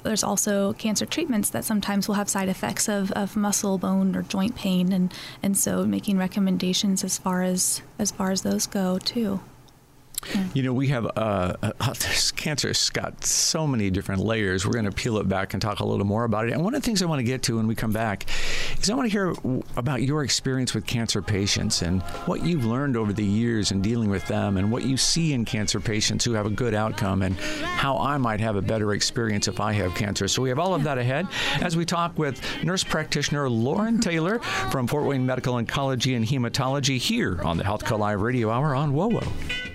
there's 0.04 0.24
also 0.24 0.74
cancer 0.74 1.06
treatments 1.06 1.50
that 1.52 1.64
sometimes 1.64 2.08
will 2.08 2.16
have 2.16 2.30
side 2.30 2.50
effects 2.50 2.90
of, 2.90 3.12
of 3.14 3.36
muscle, 3.36 3.78
bone, 3.78 4.16
or 4.16 4.22
joint 4.24 4.56
pain, 4.56 4.92
and, 4.92 5.14
and 5.42 5.58
so 5.58 5.86
making 5.86 6.18
recommendations 6.18 7.04
as 7.04 7.18
far 7.18 7.42
as 7.44 7.82
as 8.00 8.12
far 8.12 8.32
as 8.32 8.42
those 8.42 8.68
go 8.68 9.00
too. 9.00 9.40
You 10.54 10.64
know, 10.64 10.74
we 10.74 10.88
have 10.88 11.06
uh, 11.06 11.54
uh, 11.62 11.94
this 11.94 12.32
cancer's 12.32 12.90
got 12.90 13.24
so 13.24 13.68
many 13.68 13.90
different 13.90 14.22
layers. 14.22 14.66
We're 14.66 14.74
going 14.74 14.86
to 14.86 14.92
peel 14.92 15.18
it 15.18 15.30
back 15.30 15.54
and 15.54 15.62
talk 15.62 15.80
a 15.80 15.86
little 15.86 16.06
more 16.06 16.24
about 16.24 16.48
it. 16.48 16.54
And 16.54 16.64
one 16.64 16.74
of 16.74 16.82
the 16.82 16.86
things 16.86 17.02
I 17.02 17.06
want 17.06 17.20
to 17.20 17.24
get 17.24 17.44
to 17.44 17.58
when 17.58 17.68
we 17.68 17.76
come 17.76 17.92
back 17.92 18.26
is 18.82 18.90
I 18.90 18.96
want 18.96 19.06
to 19.06 19.12
hear 19.12 19.34
about 19.76 20.02
your 20.02 20.24
experience 20.24 20.74
with 20.74 20.86
cancer 20.86 21.22
patients 21.22 21.82
and 21.82 22.02
what 22.26 22.44
you've 22.44 22.66
learned 22.66 22.98
over 22.98 23.14
the 23.14 23.24
years 23.24 23.72
in 23.72 23.82
dealing 23.82 24.10
with 24.10 24.26
them 24.28 24.58
and 24.58 24.72
what 24.72 24.84
you 24.84 24.98
see 24.98 25.34
in 25.34 25.46
cancer 25.46 25.80
patients 25.80 26.26
who 26.26 26.34
have 26.34 26.46
a 26.46 26.52
good 26.52 26.74
outcome 26.74 27.22
and 27.22 27.38
how 27.38 27.98
I 27.98 28.18
might 28.18 28.40
have 28.40 28.56
a 28.56 28.62
better 28.62 28.94
experience 28.94 29.48
if 29.48 29.60
I 29.60 29.74
have 29.74 29.96
cancer. 29.96 30.28
So 30.28 30.42
we 30.42 30.50
have 30.50 30.60
all 30.60 30.74
of 30.74 30.84
that 30.84 30.98
ahead 30.98 31.28
as 31.62 31.78
we 31.78 31.86
talk 31.86 32.18
with 32.18 32.42
nurse 32.64 32.84
practitioner 32.84 33.50
Lauren 33.50 34.00
Taylor 34.00 34.40
from 34.72 34.88
Fort 34.88 35.06
Wayne 35.06 35.26
Medical 35.26 35.56
Oncology 35.56 36.16
and 36.16 36.26
Hematology 36.26 36.98
here 36.98 37.42
on 37.44 37.58
the 37.58 37.64
Health 37.64 37.86
Call 37.86 38.00
Live 38.00 38.22
Radio 38.22 38.50
Hour 38.50 38.76
on 38.76 38.94
WOWO. 38.94 39.67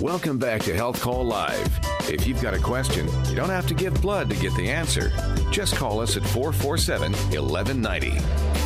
Welcome 0.00 0.36
back 0.36 0.60
to 0.64 0.74
Health 0.74 1.00
Call 1.00 1.24
Live. 1.24 1.80
If 2.00 2.26
you've 2.26 2.42
got 2.42 2.52
a 2.52 2.58
question, 2.58 3.08
you 3.30 3.34
don't 3.34 3.48
have 3.48 3.66
to 3.68 3.74
give 3.74 3.98
blood 4.02 4.28
to 4.28 4.36
get 4.36 4.54
the 4.54 4.68
answer. 4.68 5.10
Just 5.50 5.74
call 5.74 6.00
us 6.00 6.18
at 6.18 6.22
447 6.22 7.12
1190. 7.12 8.65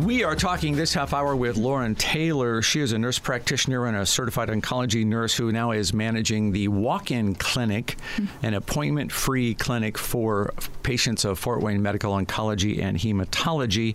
We 0.00 0.24
are 0.24 0.34
talking 0.34 0.74
this 0.74 0.94
half 0.94 1.12
hour 1.12 1.36
with 1.36 1.58
Lauren 1.58 1.94
Taylor. 1.94 2.62
She 2.62 2.80
is 2.80 2.92
a 2.92 2.98
nurse 2.98 3.18
practitioner 3.18 3.86
and 3.86 3.96
a 3.96 4.06
certified 4.06 4.48
oncology 4.48 5.04
nurse 5.04 5.34
who 5.34 5.52
now 5.52 5.72
is 5.72 5.92
managing 5.92 6.52
the 6.52 6.68
walk 6.68 7.10
in 7.10 7.34
clinic, 7.34 7.98
mm-hmm. 8.16 8.46
an 8.46 8.54
appointment 8.54 9.12
free 9.12 9.52
clinic 9.54 9.98
for 9.98 10.54
patients 10.82 11.26
of 11.26 11.38
Fort 11.38 11.60
Wayne 11.60 11.82
Medical 11.82 12.14
Oncology 12.14 12.82
and 12.82 12.96
Hematology. 12.96 13.94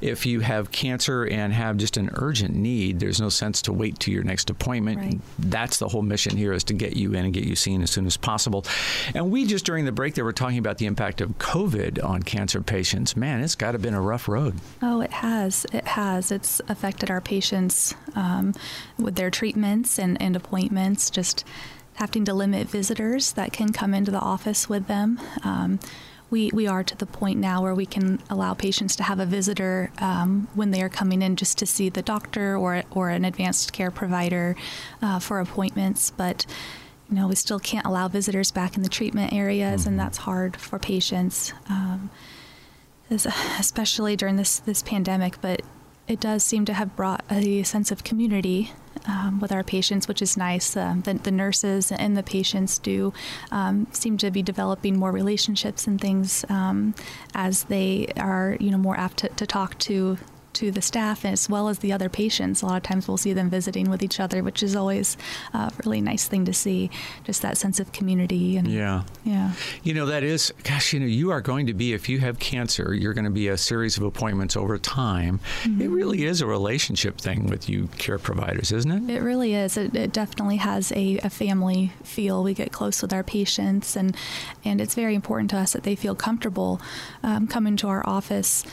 If 0.00 0.26
you 0.26 0.40
have 0.40 0.72
cancer 0.72 1.24
and 1.24 1.52
have 1.52 1.76
just 1.76 1.96
an 1.96 2.10
urgent 2.14 2.54
need, 2.56 2.98
there's 2.98 3.20
no 3.20 3.28
sense 3.28 3.62
to 3.62 3.72
wait 3.72 4.00
to 4.00 4.10
your 4.10 4.24
next 4.24 4.50
appointment. 4.50 4.98
Right. 4.98 5.20
That's 5.38 5.78
the 5.78 5.86
whole 5.86 6.02
mission 6.02 6.36
here 6.36 6.52
is 6.54 6.64
to 6.64 6.74
get 6.74 6.96
you 6.96 7.14
in 7.14 7.24
and 7.24 7.32
get 7.32 7.44
you 7.44 7.54
seen 7.54 7.82
as 7.82 7.92
soon 7.92 8.06
as 8.06 8.16
possible. 8.16 8.66
And 9.14 9.30
we 9.30 9.46
just 9.46 9.64
during 9.64 9.84
the 9.84 9.92
break 9.92 10.14
there 10.14 10.24
were 10.24 10.32
talking 10.32 10.58
about 10.58 10.78
the 10.78 10.86
impact 10.86 11.20
of 11.20 11.38
COVID 11.38 12.04
on 12.04 12.24
cancer 12.24 12.60
patients. 12.60 13.16
Man, 13.16 13.42
it's 13.42 13.54
got 13.54 13.68
to 13.68 13.72
have 13.74 13.82
been 13.82 13.94
a 13.94 14.00
rough 14.00 14.26
road. 14.26 14.56
Oh, 14.82 15.00
it 15.00 15.12
has 15.12 15.35
has. 15.36 15.66
It 15.72 15.86
has. 15.86 16.32
It's 16.32 16.60
affected 16.68 17.10
our 17.10 17.20
patients 17.20 17.94
um, 18.14 18.54
with 18.98 19.16
their 19.16 19.30
treatments 19.30 19.98
and, 19.98 20.20
and 20.20 20.36
appointments, 20.36 21.10
just 21.10 21.44
having 21.94 22.24
to 22.24 22.34
limit 22.34 22.68
visitors 22.68 23.32
that 23.32 23.52
can 23.52 23.72
come 23.72 23.94
into 23.94 24.10
the 24.10 24.20
office 24.20 24.68
with 24.68 24.86
them. 24.86 25.20
Um, 25.44 25.78
we, 26.28 26.50
we 26.52 26.66
are 26.66 26.82
to 26.82 26.96
the 26.96 27.06
point 27.06 27.38
now 27.38 27.62
where 27.62 27.74
we 27.74 27.86
can 27.86 28.20
allow 28.28 28.52
patients 28.52 28.96
to 28.96 29.04
have 29.04 29.20
a 29.20 29.26
visitor 29.26 29.90
um, 29.98 30.48
when 30.54 30.72
they 30.72 30.82
are 30.82 30.88
coming 30.88 31.22
in 31.22 31.36
just 31.36 31.58
to 31.58 31.66
see 31.66 31.88
the 31.88 32.02
doctor 32.02 32.56
or, 32.56 32.82
or 32.90 33.10
an 33.10 33.24
advanced 33.24 33.72
care 33.72 33.92
provider 33.92 34.56
uh, 35.02 35.20
for 35.20 35.38
appointments. 35.40 36.10
But 36.10 36.44
you 37.08 37.16
know, 37.16 37.28
we 37.28 37.36
still 37.36 37.60
can't 37.60 37.86
allow 37.86 38.08
visitors 38.08 38.50
back 38.50 38.76
in 38.76 38.82
the 38.82 38.88
treatment 38.88 39.32
areas, 39.32 39.82
mm-hmm. 39.82 39.90
and 39.90 40.00
that's 40.00 40.18
hard 40.18 40.56
for 40.56 40.78
patients. 40.78 41.52
Um, 41.68 42.10
especially 43.10 44.16
during 44.16 44.36
this 44.36 44.58
this 44.58 44.82
pandemic. 44.82 45.40
But 45.40 45.62
it 46.08 46.20
does 46.20 46.44
seem 46.44 46.64
to 46.66 46.74
have 46.74 46.94
brought 46.94 47.24
a 47.30 47.62
sense 47.64 47.90
of 47.90 48.04
community 48.04 48.72
um, 49.06 49.40
with 49.40 49.52
our 49.52 49.64
patients, 49.64 50.08
which 50.08 50.22
is 50.22 50.36
nice. 50.36 50.76
Um, 50.76 51.02
the, 51.02 51.14
the, 51.14 51.30
nurses 51.30 51.92
and 51.92 52.16
the 52.16 52.22
patients 52.22 52.78
do 52.78 53.12
um, 53.50 53.86
seem 53.92 54.16
to 54.18 54.30
be 54.30 54.42
developing 54.42 54.98
more 54.98 55.12
relationships 55.12 55.86
and 55.86 56.00
things 56.00 56.44
um, 56.48 56.94
as 57.34 57.64
they 57.64 58.12
are, 58.16 58.56
you 58.60 58.70
know, 58.70 58.78
more 58.78 58.96
apt 58.96 59.18
to, 59.18 59.28
to 59.30 59.46
talk 59.46 59.78
to 59.80 60.18
to 60.56 60.70
the 60.70 60.82
staff 60.82 61.24
as 61.24 61.48
well 61.48 61.68
as 61.68 61.78
the 61.78 61.92
other 61.92 62.08
patients. 62.08 62.62
A 62.62 62.66
lot 62.66 62.76
of 62.76 62.82
times 62.82 63.08
we'll 63.08 63.16
see 63.16 63.32
them 63.32 63.50
visiting 63.50 63.90
with 63.90 64.02
each 64.02 64.20
other, 64.20 64.42
which 64.42 64.62
is 64.62 64.74
always 64.74 65.16
a 65.54 65.72
really 65.84 66.00
nice 66.00 66.28
thing 66.28 66.44
to 66.44 66.52
see. 66.52 66.90
Just 67.24 67.42
that 67.42 67.56
sense 67.56 67.80
of 67.80 67.92
community. 67.92 68.56
And, 68.56 68.68
yeah. 68.68 69.02
Yeah. 69.24 69.52
You 69.82 69.94
know, 69.94 70.06
that 70.06 70.22
is, 70.22 70.52
gosh, 70.62 70.92
you 70.92 71.00
know, 71.00 71.06
you 71.06 71.30
are 71.30 71.40
going 71.40 71.66
to 71.66 71.74
be, 71.74 71.92
if 71.92 72.08
you 72.08 72.18
have 72.20 72.38
cancer, 72.38 72.94
you're 72.94 73.14
going 73.14 73.24
to 73.24 73.30
be 73.30 73.48
a 73.48 73.56
series 73.56 73.96
of 73.96 74.02
appointments 74.02 74.56
over 74.56 74.78
time. 74.78 75.40
Mm-hmm. 75.62 75.82
It 75.82 75.88
really 75.88 76.24
is 76.24 76.40
a 76.40 76.46
relationship 76.46 77.20
thing 77.20 77.46
with 77.46 77.68
you 77.68 77.88
care 77.98 78.18
providers, 78.18 78.72
isn't 78.72 79.10
it? 79.10 79.16
It 79.16 79.22
really 79.22 79.54
is. 79.54 79.76
It, 79.76 79.94
it 79.94 80.12
definitely 80.12 80.56
has 80.56 80.92
a, 80.92 81.18
a 81.18 81.30
family 81.30 81.92
feel. 82.02 82.42
We 82.42 82.54
get 82.54 82.72
close 82.72 83.02
with 83.02 83.12
our 83.12 83.22
patients, 83.22 83.96
and, 83.96 84.16
and 84.64 84.80
it's 84.80 84.94
very 84.94 85.14
important 85.14 85.50
to 85.50 85.58
us 85.58 85.72
that 85.72 85.82
they 85.82 85.96
feel 85.96 86.14
comfortable 86.14 86.80
um, 87.22 87.46
coming 87.46 87.76
to 87.76 87.88
our 87.88 88.06
office 88.08 88.64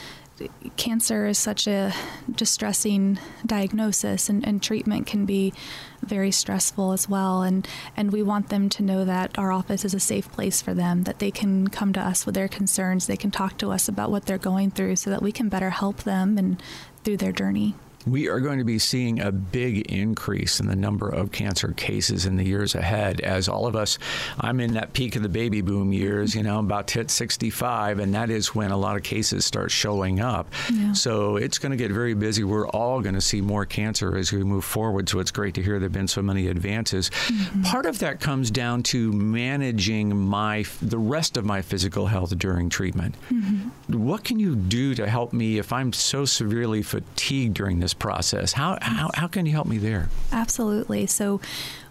cancer 0.77 1.25
is 1.25 1.37
such 1.37 1.67
a 1.67 1.93
distressing 2.31 3.19
diagnosis, 3.45 4.29
and, 4.29 4.45
and, 4.47 4.61
treatment 4.61 5.05
can 5.05 5.25
be 5.25 5.53
very 6.01 6.31
stressful 6.31 6.91
as 6.91 7.09
well. 7.09 7.43
And, 7.43 7.67
and 7.97 8.11
we 8.11 8.23
want 8.23 8.49
them 8.49 8.69
to 8.69 8.83
know 8.83 9.05
that 9.05 9.37
our 9.37 9.51
office 9.51 9.85
is 9.85 9.93
a 9.93 9.99
safe 9.99 10.31
place 10.31 10.61
for 10.61 10.73
them, 10.73 11.03
that 11.03 11.19
they 11.19 11.31
can 11.31 11.67
come 11.67 11.93
to 11.93 11.99
us 11.99 12.25
with 12.25 12.35
their 12.35 12.47
concerns, 12.47 13.07
they 13.07 13.17
can 13.17 13.31
talk 13.31 13.57
to 13.59 13.71
us 13.71 13.87
about 13.87 14.11
what 14.11 14.25
they're 14.25 14.37
going 14.37 14.71
through 14.71 14.95
so 14.95 15.09
that 15.09 15.21
we 15.21 15.31
can 15.31 15.49
better 15.49 15.69
help 15.69 16.03
them 16.03 16.37
and 16.37 16.61
through 17.03 17.17
their 17.17 17.31
journey 17.31 17.75
we 18.05 18.27
are 18.27 18.39
going 18.39 18.59
to 18.59 18.65
be 18.65 18.79
seeing 18.79 19.19
a 19.19 19.31
big 19.31 19.91
increase 19.91 20.59
in 20.59 20.67
the 20.67 20.75
number 20.75 21.07
of 21.07 21.31
cancer 21.31 21.73
cases 21.73 22.25
in 22.25 22.35
the 22.35 22.43
years 22.43 22.75
ahead 22.75 23.21
as 23.21 23.47
all 23.47 23.65
of 23.65 23.75
us 23.75 23.97
i'm 24.39 24.59
in 24.59 24.73
that 24.73 24.93
peak 24.93 25.15
of 25.15 25.23
the 25.23 25.29
baby 25.29 25.61
boom 25.61 25.93
years 25.93 26.35
you 26.35 26.43
know 26.43 26.59
about 26.59 26.87
to 26.87 26.99
hit 26.99 27.09
65 27.09 27.99
and 27.99 28.13
that 28.13 28.29
is 28.29 28.53
when 28.53 28.71
a 28.71 28.77
lot 28.77 28.95
of 28.95 29.03
cases 29.03 29.45
start 29.45 29.71
showing 29.71 30.19
up 30.19 30.51
yeah. 30.71 30.93
so 30.93 31.37
it's 31.37 31.57
going 31.57 31.71
to 31.71 31.77
get 31.77 31.91
very 31.91 32.13
busy 32.13 32.43
we're 32.43 32.67
all 32.69 33.01
going 33.01 33.15
to 33.15 33.21
see 33.21 33.41
more 33.41 33.65
cancer 33.65 34.17
as 34.17 34.31
we 34.31 34.43
move 34.43 34.65
forward 34.65 35.07
so 35.07 35.19
it's 35.19 35.31
great 35.31 35.53
to 35.53 35.61
hear 35.61 35.79
there 35.79 35.87
have 35.87 35.93
been 35.93 36.07
so 36.07 36.21
many 36.21 36.47
advances 36.47 37.09
mm-hmm. 37.09 37.61
part 37.63 37.85
of 37.85 37.99
that 37.99 38.19
comes 38.19 38.51
down 38.51 38.83
to 38.83 39.11
managing 39.11 40.15
my 40.15 40.65
the 40.81 40.97
rest 40.97 41.37
of 41.37 41.45
my 41.45 41.61
physical 41.61 42.07
health 42.07 42.37
during 42.37 42.69
treatment 42.69 43.15
mm-hmm. 43.29 44.03
what 44.03 44.23
can 44.23 44.39
you 44.39 44.55
do 44.55 44.93
to 44.93 45.07
help 45.07 45.33
me 45.33 45.57
if 45.57 45.71
i'm 45.71 45.93
so 45.93 46.25
severely 46.25 46.81
fatigued 46.81 47.53
during 47.53 47.79
this 47.79 47.92
this 47.93 47.99
process. 47.99 48.53
How, 48.53 48.77
how, 48.81 49.09
how 49.13 49.27
can 49.27 49.45
you 49.45 49.51
help 49.51 49.67
me 49.67 49.77
there? 49.77 50.09
Absolutely. 50.31 51.05
So, 51.07 51.39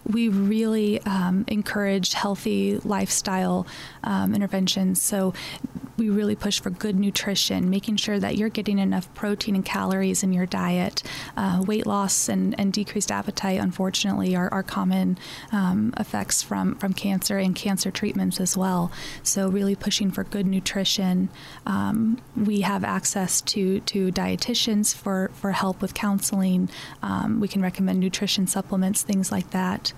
we 0.04 0.28
really 0.28 1.00
um, 1.02 1.44
encourage 1.46 2.12
healthy 2.12 2.78
lifestyle 2.78 3.68
um, 4.02 4.34
interventions. 4.34 5.00
So 5.00 5.32
we 6.02 6.10
really 6.10 6.34
push 6.34 6.60
for 6.60 6.70
good 6.70 6.98
nutrition, 6.98 7.70
making 7.70 7.96
sure 7.96 8.18
that 8.18 8.36
you're 8.36 8.48
getting 8.48 8.80
enough 8.80 9.12
protein 9.14 9.54
and 9.54 9.64
calories 9.64 10.24
in 10.24 10.32
your 10.32 10.46
diet. 10.46 11.02
Uh, 11.36 11.62
weight 11.64 11.86
loss 11.86 12.28
and, 12.28 12.58
and 12.58 12.72
decreased 12.72 13.12
appetite, 13.12 13.60
unfortunately, 13.60 14.34
are, 14.34 14.52
are 14.52 14.64
common 14.64 15.16
um, 15.52 15.94
effects 15.98 16.42
from, 16.42 16.74
from 16.74 16.92
cancer 16.92 17.38
and 17.38 17.54
cancer 17.54 17.92
treatments 17.92 18.40
as 18.40 18.56
well. 18.56 18.90
So, 19.22 19.48
really 19.48 19.76
pushing 19.76 20.10
for 20.10 20.24
good 20.24 20.46
nutrition. 20.46 21.28
Um, 21.66 22.20
we 22.36 22.62
have 22.62 22.82
access 22.82 23.40
to, 23.42 23.78
to 23.80 24.10
dietitians 24.10 24.94
for, 24.94 25.30
for 25.34 25.52
help 25.52 25.80
with 25.80 25.94
counseling. 25.94 26.68
Um, 27.02 27.38
we 27.38 27.46
can 27.46 27.62
recommend 27.62 28.00
nutrition 28.00 28.48
supplements, 28.48 29.02
things 29.02 29.30
like 29.30 29.50
that. 29.50 29.92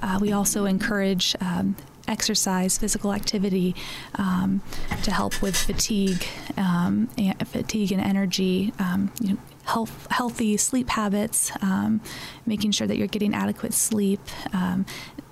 Uh, 0.00 0.18
we 0.20 0.30
also 0.30 0.64
encourage 0.66 1.34
um, 1.40 1.74
exercise, 2.08 2.78
physical 2.78 3.12
activity 3.12 3.74
um, 4.16 4.62
to 5.02 5.10
help 5.10 5.40
with 5.42 5.56
fatigue, 5.56 6.26
um, 6.56 7.08
and 7.16 7.46
fatigue 7.48 7.92
and 7.92 8.00
energy. 8.00 8.72
Um, 8.78 9.12
you 9.20 9.34
know, 9.34 9.38
health, 9.64 10.06
healthy 10.10 10.56
sleep 10.56 10.88
habits, 10.88 11.52
um, 11.60 12.00
making 12.46 12.72
sure 12.72 12.86
that 12.86 12.96
you're 12.96 13.06
getting 13.06 13.34
adequate 13.34 13.74
sleep. 13.74 14.20
Um, 14.52 14.86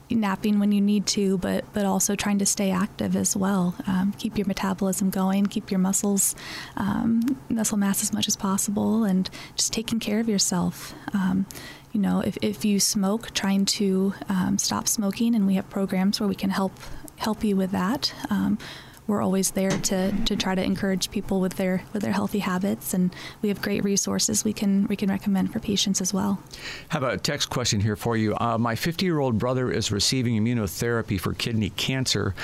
napping 0.08 0.60
when 0.60 0.70
you 0.70 0.80
need 0.80 1.04
to, 1.04 1.36
but 1.38 1.64
but 1.72 1.84
also 1.84 2.14
trying 2.14 2.38
to 2.38 2.46
stay 2.46 2.70
active 2.70 3.16
as 3.16 3.36
well. 3.36 3.74
Um, 3.88 4.14
keep 4.16 4.38
your 4.38 4.46
metabolism 4.46 5.10
going, 5.10 5.46
keep 5.46 5.68
your 5.68 5.80
muscles, 5.80 6.36
muscle 7.48 7.76
mass 7.76 8.02
as 8.04 8.12
much 8.12 8.28
as 8.28 8.36
possible, 8.36 9.02
and 9.02 9.28
just 9.56 9.72
taking 9.72 9.98
care 9.98 10.20
of 10.20 10.28
yourself 10.28 10.94
you 11.96 12.02
know, 12.02 12.20
if, 12.20 12.36
if 12.42 12.62
you 12.62 12.78
smoke, 12.78 13.32
trying 13.32 13.64
to 13.64 14.12
um, 14.28 14.58
stop 14.58 14.86
smoking, 14.86 15.34
and 15.34 15.46
we 15.46 15.54
have 15.54 15.70
programs 15.70 16.20
where 16.20 16.28
we 16.28 16.34
can 16.34 16.50
help 16.50 16.72
help 17.16 17.42
you 17.42 17.56
with 17.56 17.70
that. 17.70 18.12
Um, 18.28 18.58
we're 19.06 19.22
always 19.22 19.52
there 19.52 19.70
to, 19.70 20.12
to 20.26 20.36
try 20.36 20.54
to 20.54 20.62
encourage 20.62 21.10
people 21.10 21.40
with 21.40 21.54
their 21.54 21.84
with 21.94 22.02
their 22.02 22.12
healthy 22.12 22.40
habits, 22.40 22.92
and 22.92 23.16
we 23.40 23.48
have 23.48 23.62
great 23.62 23.82
resources 23.82 24.44
we 24.44 24.52
can 24.52 24.86
we 24.88 24.96
can 24.96 25.08
recommend 25.08 25.54
for 25.54 25.58
patients 25.58 26.02
as 26.02 26.12
well. 26.12 26.38
Have 26.90 27.02
a 27.02 27.16
text 27.16 27.48
question 27.48 27.80
here 27.80 27.96
for 27.96 28.14
you. 28.14 28.36
Uh, 28.38 28.58
my 28.58 28.74
50 28.74 29.06
year 29.06 29.18
old 29.18 29.38
brother 29.38 29.70
is 29.70 29.90
receiving 29.90 30.38
immunotherapy 30.38 31.18
for 31.18 31.32
kidney 31.32 31.70
cancer. 31.70 32.34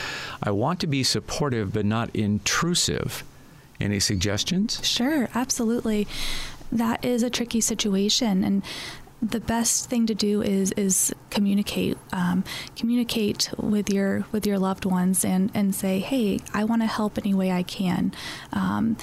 I 0.42 0.52
want 0.52 0.80
to 0.80 0.86
be 0.86 1.02
supportive 1.02 1.74
but 1.74 1.84
not 1.84 2.08
intrusive. 2.16 3.22
Any 3.78 4.00
suggestions? 4.00 4.80
Sure, 4.82 5.28
absolutely. 5.34 6.08
That 6.72 7.04
is 7.04 7.22
a 7.22 7.28
tricky 7.28 7.60
situation, 7.60 8.42
and 8.44 8.62
the 9.22 9.40
best 9.40 9.88
thing 9.88 10.04
to 10.06 10.14
do 10.14 10.42
is 10.42 10.72
is 10.72 11.14
communicate 11.30 11.96
um, 12.12 12.42
communicate 12.74 13.50
with 13.56 13.88
your 13.88 14.24
with 14.32 14.46
your 14.46 14.58
loved 14.58 14.84
ones 14.84 15.24
and 15.24 15.50
and 15.54 15.74
say 15.74 16.00
hey 16.00 16.40
I 16.52 16.64
want 16.64 16.82
to 16.82 16.86
help 16.86 17.18
any 17.18 17.32
way 17.32 17.52
I 17.52 17.62
can. 17.62 18.12
Um, 18.52 18.96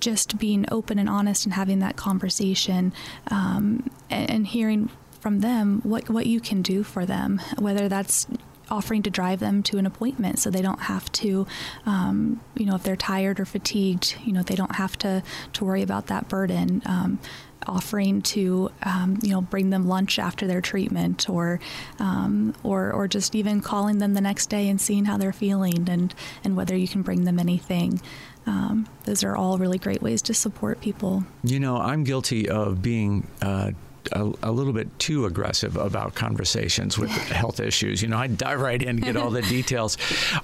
just 0.00 0.36
being 0.36 0.66
open 0.72 0.98
and 0.98 1.08
honest 1.08 1.44
and 1.44 1.54
having 1.54 1.78
that 1.78 1.94
conversation 1.94 2.92
um, 3.28 3.88
and, 4.10 4.28
and 4.28 4.46
hearing 4.48 4.90
from 5.20 5.40
them 5.40 5.80
what 5.82 6.10
what 6.10 6.26
you 6.26 6.40
can 6.40 6.60
do 6.60 6.82
for 6.82 7.06
them 7.06 7.40
whether 7.56 7.88
that's 7.88 8.26
offering 8.70 9.02
to 9.02 9.10
drive 9.10 9.40
them 9.40 9.62
to 9.64 9.78
an 9.78 9.86
appointment 9.86 10.38
so 10.38 10.50
they 10.50 10.62
don't 10.62 10.82
have 10.82 11.10
to, 11.12 11.46
um, 11.86 12.40
you 12.54 12.66
know, 12.66 12.74
if 12.74 12.82
they're 12.82 12.96
tired 12.96 13.40
or 13.40 13.44
fatigued, 13.44 14.16
you 14.24 14.32
know, 14.32 14.42
they 14.42 14.54
don't 14.54 14.76
have 14.76 14.96
to, 14.98 15.22
to 15.54 15.64
worry 15.64 15.82
about 15.82 16.06
that 16.06 16.28
burden. 16.28 16.82
Um, 16.86 17.18
offering 17.66 18.22
to 18.22 18.70
um, 18.82 19.18
you 19.22 19.30
know 19.30 19.40
bring 19.40 19.70
them 19.70 19.86
lunch 19.86 20.18
after 20.18 20.46
their 20.46 20.60
treatment 20.60 21.28
or 21.28 21.60
um, 21.98 22.54
or 22.62 22.92
or 22.92 23.08
just 23.08 23.34
even 23.34 23.60
calling 23.60 23.98
them 23.98 24.14
the 24.14 24.20
next 24.20 24.46
day 24.46 24.68
and 24.68 24.80
seeing 24.80 25.04
how 25.04 25.16
they're 25.16 25.32
feeling 25.32 25.88
and 25.88 26.14
and 26.44 26.56
whether 26.56 26.76
you 26.76 26.88
can 26.88 27.02
bring 27.02 27.24
them 27.24 27.38
anything 27.38 28.00
um, 28.46 28.88
those 29.04 29.22
are 29.22 29.36
all 29.36 29.58
really 29.58 29.78
great 29.78 30.02
ways 30.02 30.22
to 30.22 30.34
support 30.34 30.80
people 30.80 31.24
you 31.44 31.60
know 31.60 31.76
I'm 31.76 32.04
guilty 32.04 32.48
of 32.48 32.82
being 32.82 33.26
uh, 33.42 33.72
a, 34.12 34.32
a, 34.42 34.50
little 34.50 34.72
bit 34.72 34.98
too 34.98 35.26
aggressive 35.26 35.76
about 35.76 36.14
conversations 36.14 36.98
with 36.98 37.10
health 37.10 37.60
issues. 37.60 38.02
You 38.02 38.08
know, 38.08 38.18
I 38.18 38.26
dive 38.26 38.60
right 38.60 38.80
in 38.80 38.88
and 38.88 39.02
get 39.02 39.16
all 39.16 39.30
the 39.30 39.42
details. 39.58 39.96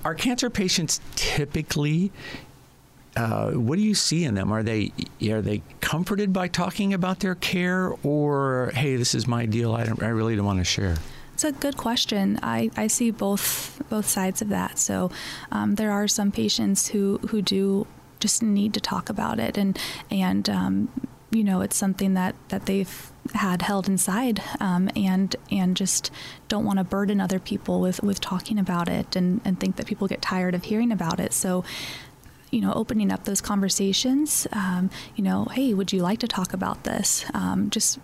Are 0.05 0.15
cancer 0.15 0.51
patients 0.51 1.01
typically 1.15 2.13
uh, 3.17 3.53
what 3.53 3.77
do 3.77 3.83
you 3.83 3.95
see 3.95 4.25
in 4.25 4.35
them? 4.35 4.53
Are 4.53 4.63
they 4.63 4.93
are 5.31 5.41
they 5.41 5.63
comforted 5.81 6.33
by 6.33 6.49
talking 6.49 6.93
about 6.93 7.21
their 7.21 7.35
care, 7.35 7.95
or 8.03 8.71
hey, 8.75 8.97
this 8.97 9.15
is 9.15 9.27
my 9.27 9.47
deal. 9.47 9.75
I 9.75 9.85
don't, 9.85 10.03
I 10.03 10.09
really 10.09 10.37
don't 10.37 10.45
want 10.45 10.59
to 10.59 10.65
share. 10.65 10.97
It's 11.33 11.45
a 11.45 11.53
good 11.53 11.77
question. 11.77 12.39
I, 12.43 12.71
I 12.77 12.87
see 12.87 13.11
both 13.11 13.83
both 13.89 14.07
sides 14.07 14.43
of 14.43 14.49
that. 14.51 14.79
So 14.79 15.11
um, 15.51 15.75
there 15.75 15.93
are 15.93 16.09
some 16.09 16.31
patients 16.31 16.89
who, 16.89 17.19
who 17.29 17.43
do 17.43 17.87
just 18.21 18.43
need 18.43 18.73
to 18.75 18.81
talk 18.81 19.09
about 19.09 19.39
it, 19.39 19.57
and 19.57 19.79
and 20.11 20.49
um, 20.49 20.89
you 21.31 21.45
know 21.45 21.61
it's 21.61 21.77
something 21.77 22.15
that, 22.15 22.35
that 22.49 22.67
they've 22.67 23.13
had 23.35 23.63
held 23.63 23.89
inside, 23.89 24.43
um, 24.61 24.91
and 24.97 25.35
and 25.51 25.77
just 25.77 26.11
don't 26.49 26.65
want 26.65 26.79
to 26.79 26.85
burden 26.85 27.21
other 27.21 27.39
people 27.39 27.81
with, 27.81 28.03
with 28.03 28.21
talking 28.21 28.59
about 28.59 28.89
it, 28.89 29.17
and, 29.17 29.41
and 29.45 29.59
think 29.61 29.77
that 29.77 29.87
people 29.87 30.07
get 30.09 30.23
tired 30.23 30.55
of 30.55 30.65
hearing 30.65 30.93
about 30.93 31.21
it. 31.21 31.33
So 31.33 31.65
you 32.51 32.61
know, 32.61 32.73
opening 32.75 33.11
up 33.11 33.25
those 33.25 33.41
conversations. 33.41 34.47
Um, 34.53 34.89
you 35.17 35.25
know, 35.25 35.47
hey, 35.53 35.75
would 35.75 35.93
you 35.93 36.01
like 36.01 36.21
to 36.21 36.29
talk 36.29 36.53
about 36.53 36.85
this? 36.85 37.25
Um, 37.35 37.71
just 37.71 37.99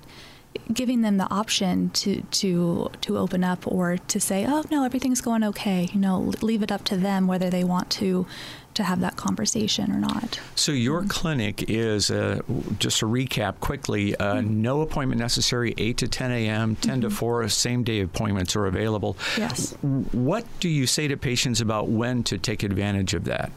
giving 0.72 1.02
them 1.02 1.16
the 1.16 1.30
option 1.30 1.90
to 1.90 2.22
to 2.22 2.90
to 3.00 3.18
open 3.18 3.44
up 3.44 3.66
or 3.66 3.96
to 3.96 4.20
say, 4.20 4.44
"Oh 4.46 4.64
no, 4.70 4.84
everything's 4.84 5.20
going 5.20 5.44
okay." 5.44 5.88
You 5.92 6.00
know, 6.00 6.32
leave 6.40 6.62
it 6.62 6.72
up 6.72 6.84
to 6.84 6.96
them 6.96 7.26
whether 7.26 7.50
they 7.50 7.64
want 7.64 7.90
to 7.92 8.26
to 8.74 8.82
have 8.82 9.00
that 9.00 9.16
conversation 9.16 9.92
or 9.92 9.98
not. 9.98 10.40
So 10.54 10.72
your 10.72 11.00
mm-hmm. 11.00 11.08
clinic 11.08 11.64
is 11.68 12.10
uh, 12.10 12.40
just 12.78 13.00
to 13.00 13.06
recap 13.06 13.60
quickly: 13.60 14.16
uh, 14.16 14.36
mm-hmm. 14.36 14.62
no 14.62 14.80
appointment 14.80 15.20
necessary, 15.20 15.74
eight 15.78 15.98
to 15.98 16.08
ten 16.08 16.30
a.m., 16.30 16.76
10 16.76 16.92
mm-hmm. 16.92 17.00
to 17.02 17.10
four, 17.10 17.48
same 17.48 17.82
day 17.82 18.00
appointments 18.00 18.56
are 18.56 18.66
available. 18.66 19.16
Yes. 19.36 19.72
What 19.82 20.44
do 20.60 20.68
you 20.68 20.86
say 20.86 21.08
to 21.08 21.16
patients 21.16 21.60
about 21.60 21.88
when 21.88 22.22
to 22.24 22.38
take 22.38 22.62
advantage 22.62 23.14
of 23.14 23.24
that? 23.24 23.52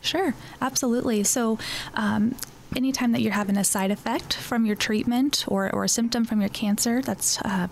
Sure, 0.00 0.34
absolutely. 0.60 1.24
So, 1.24 1.58
um, 1.94 2.36
anytime 2.76 3.12
that 3.12 3.22
you're 3.22 3.32
having 3.32 3.56
a 3.56 3.64
side 3.64 3.90
effect 3.90 4.34
from 4.34 4.66
your 4.66 4.76
treatment 4.76 5.44
or, 5.48 5.74
or 5.74 5.84
a 5.84 5.88
symptom 5.88 6.24
from 6.24 6.40
your 6.40 6.50
cancer 6.50 7.02
that's 7.02 7.40
uh, 7.42 7.68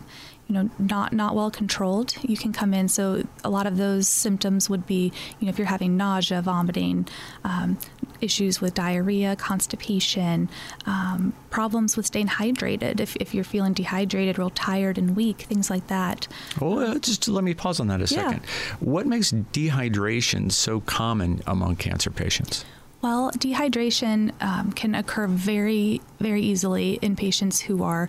you 0.49 0.55
know 0.55 0.71
not 0.79 1.13
not 1.13 1.35
well 1.35 1.51
controlled 1.51 2.15
you 2.23 2.37
can 2.37 2.53
come 2.53 2.73
in. 2.73 2.89
So 2.89 3.25
a 3.45 3.51
lot 3.51 3.67
of 3.67 3.77
those 3.77 4.09
symptoms 4.09 4.71
would 4.71 4.87
be 4.87 5.13
you 5.39 5.47
know 5.47 5.51
if 5.51 5.59
you're 5.59 5.67
having 5.67 5.97
nausea 5.97 6.41
vomiting 6.43 7.07
um, 7.45 7.79
issues 8.21 8.61
with 8.61 8.75
diarrhea 8.75 9.37
constipation 9.37 10.49
um, 10.87 11.33
problems 11.51 11.97
with 11.97 12.07
staying 12.07 12.29
hydrated. 12.29 13.01
If, 13.01 13.17
if 13.17 13.35
you're 13.35 13.45
feeling 13.45 13.73
dehydrated 13.73 14.39
real 14.39 14.51
tired 14.51 14.99
and 14.99 15.17
weak 15.17 15.43
things 15.43 15.69
like 15.69 15.89
that. 15.89 16.29
Well 16.61 16.79
uh, 16.79 16.99
just 16.99 17.29
let 17.29 17.45
me 17.45 17.55
pause 17.55 17.81
on 17.81 17.89
that 17.89 18.01
a 18.01 18.07
second. 18.07 18.43
Yeah. 18.43 18.77
what 18.81 19.07
makes 19.07 19.33
dehydration 19.33 20.53
so 20.53 20.81
common 20.81 21.43
among 21.47 21.77
cancer 21.77 22.11
patients 22.11 22.65
well, 23.03 23.31
dehydration 23.33 24.33
um, 24.43 24.73
can 24.73 24.95
occur 24.95 25.27
very, 25.27 26.01
very 26.19 26.43
easily 26.43 26.99
in 27.03 27.17
patients 27.17 27.61
who 27.61 27.83
are 27.83 28.09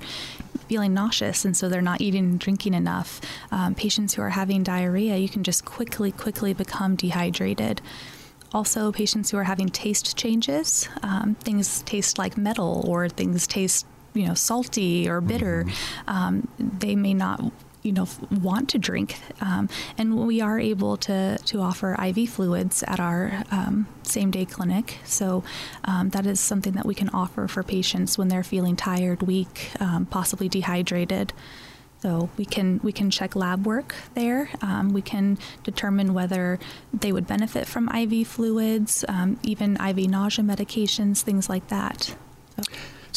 feeling 0.68 0.94
nauseous 0.94 1.46
and 1.46 1.56
so 1.56 1.70
they're 1.70 1.82
not 1.82 2.02
eating 2.02 2.26
and 2.26 2.40
drinking 2.40 2.74
enough. 2.74 3.22
Um, 3.52 3.76
patients 3.76 4.14
who 4.14 4.22
are 4.22 4.30
having 4.30 4.64
diarrhea, 4.64 5.18
you 5.18 5.30
can 5.30 5.44
just 5.44 5.66
quickly, 5.66 6.12
quickly 6.12 6.54
become 6.54 6.96
dehydrated. 6.96 7.82
Also, 8.54 8.92
patients 8.92 9.32
who 9.32 9.38
are 9.38 9.44
having 9.44 9.68
taste 9.70 10.18
changes, 10.18 10.88
um, 11.04 11.36
things 11.36 11.82
taste 11.84 12.18
like 12.18 12.38
metal 12.38 12.84
or 12.88 13.10
things 13.10 13.46
taste 13.46 13.86
you 14.14 14.26
know 14.26 14.34
salty 14.34 15.08
or 15.08 15.22
bitter 15.22 15.64
mm-hmm. 15.64 16.10
um, 16.10 16.48
they 16.58 16.96
may 16.96 17.14
not 17.14 17.40
you 17.84 17.92
know 17.92 18.08
want 18.32 18.70
to 18.70 18.78
drink, 18.78 19.20
um, 19.42 19.70
and 19.98 20.28
we 20.28 20.42
are 20.42 20.60
able 20.60 20.98
to 20.98 21.38
to 21.38 21.60
offer 21.60 21.96
IV 22.02 22.30
fluids 22.30 22.84
at 22.84 23.00
our 23.00 23.44
um, 23.52 23.88
same 24.04 24.32
day 24.32 24.46
clinic. 24.46 24.98
So 25.04 25.44
um, 25.86 26.10
that 26.10 26.26
is 26.26 26.40
something 26.40 26.74
that 26.74 26.86
we 26.86 26.96
can 26.96 27.10
offer 27.10 27.48
for 27.48 27.64
patients 27.64 28.18
when 28.18 28.28
they're 28.28 28.44
feeling 28.44 28.76
tired, 28.76 29.24
weak, 29.24 29.72
um, 29.80 30.06
possibly 30.06 30.50
dehydrated. 30.50 31.34
So 32.02 32.30
we 32.38 32.46
can 32.46 32.80
we 32.84 32.92
can 32.92 33.10
check 33.10 33.36
lab 33.36 33.66
work 33.66 33.96
there. 34.14 34.50
Um, 34.62 34.94
we 34.94 35.02
can 35.02 35.38
determine 35.64 36.14
whether 36.14 36.60
they 36.94 37.12
would 37.12 37.26
benefit 37.28 37.68
from 37.68 37.90
IV 37.90 38.28
fluids, 38.28 39.04
um, 39.08 39.40
even 39.44 39.78
IV 39.78 40.10
nausea 40.10 40.46
medications, 40.46 41.22
things 41.22 41.50
like 41.50 41.68
that. 41.70 42.16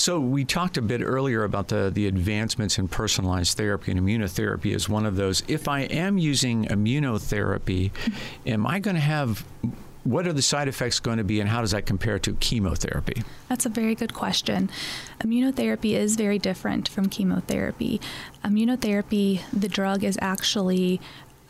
So 0.01 0.19
we 0.19 0.47
talked 0.47 0.79
a 0.79 0.83
bit 0.83 1.03
earlier 1.03 1.45
about 1.45 1.69
the 1.69 1.91
the 1.93 2.07
advancements 2.07 2.79
in 2.79 2.89
personalized 2.89 3.59
therapy, 3.59 3.93
and 3.93 4.01
immunotherapy 4.01 4.75
is 4.75 4.89
one 4.89 5.05
of 5.05 5.17
those. 5.17 5.43
If 5.47 5.69
I 5.69 5.81
am 5.81 6.17
using 6.17 6.65
immunotherapy, 6.65 7.91
am 8.47 8.67
I 8.67 8.79
going 8.79 8.95
to 8.95 9.01
have 9.03 9.45
what 10.05 10.27
are 10.27 10.33
the 10.33 10.41
side 10.41 10.69
effects 10.69 11.01
going 11.01 11.19
to 11.19 11.25
be, 11.25 11.39
and 11.39 11.51
how 11.51 11.61
does 11.61 11.73
that 11.73 11.85
compare 11.85 12.19
to 12.21 12.33
chemotherapy? 12.33 13.23
That's 13.51 13.67
a 13.67 13.69
very 13.69 13.95
good 13.95 14.15
question. 14.15 14.71
Immunotherapy 15.21 15.93
is 15.93 16.17
very 16.17 16.39
different 16.39 16.89
from 16.89 17.11
chemotherapy. 17.11 18.01
Immunotherapy, 18.43 19.43
the 19.53 19.69
drug 19.69 20.03
is 20.03 20.19
actually 20.23 20.99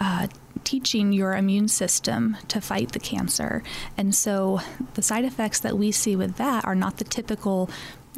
uh, 0.01 0.27
teaching 0.65 1.13
your 1.13 1.37
immune 1.37 1.69
system 1.69 2.37
to 2.49 2.61
fight 2.61 2.93
the 2.93 2.99
cancer. 2.99 3.63
And 3.97 4.15
so 4.15 4.61
the 4.95 5.03
side 5.03 5.25
effects 5.25 5.61
that 5.61 5.79
we 5.79 5.93
see 5.93 6.17
with 6.17 6.37
that 6.37 6.65
are 6.65 6.75
not 6.75 6.97
the 6.97 7.05
typical 7.05 7.71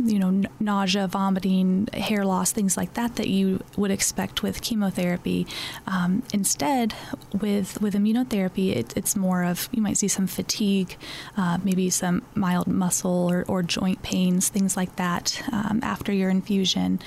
you 0.04 0.18
know, 0.18 0.42
nausea, 0.60 1.06
vomiting, 1.06 1.88
hair 1.92 2.24
loss, 2.24 2.52
things 2.52 2.76
like 2.76 2.94
that 2.94 3.16
that 3.16 3.28
you 3.28 3.62
would 3.76 3.90
expect 3.90 4.42
with 4.42 4.60
chemotherapy. 4.62 5.46
Um, 5.86 6.22
instead, 6.32 6.94
with 7.32 7.80
with 7.80 7.94
immunotherapy, 7.94 8.74
it, 8.76 8.96
it's 8.96 9.16
more 9.16 9.44
of 9.44 9.68
you 9.72 9.82
might 9.82 9.96
see 9.96 10.08
some 10.08 10.26
fatigue, 10.26 10.96
uh, 11.36 11.58
maybe 11.62 11.90
some 11.90 12.22
mild 12.34 12.66
muscle 12.66 13.30
or, 13.30 13.44
or 13.48 13.62
joint 13.62 14.02
pains, 14.02 14.48
things 14.48 14.76
like 14.76 14.96
that 14.96 15.42
um, 15.52 15.80
after 15.82 16.12
your 16.12 16.30
infusion. 16.30 17.00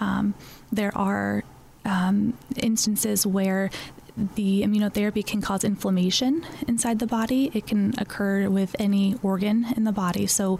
Um, 0.00 0.34
there 0.70 0.96
are 0.96 1.44
um, 1.84 2.36
instances 2.56 3.26
where 3.26 3.70
the 4.16 4.62
immunotherapy 4.62 5.24
can 5.24 5.40
cause 5.40 5.64
inflammation 5.64 6.44
inside 6.68 6.98
the 6.98 7.06
body. 7.06 7.50
It 7.54 7.66
can 7.66 7.94
occur 7.98 8.48
with 8.48 8.76
any 8.78 9.16
organ 9.22 9.66
in 9.76 9.84
the 9.84 9.92
body. 9.92 10.26
So, 10.26 10.58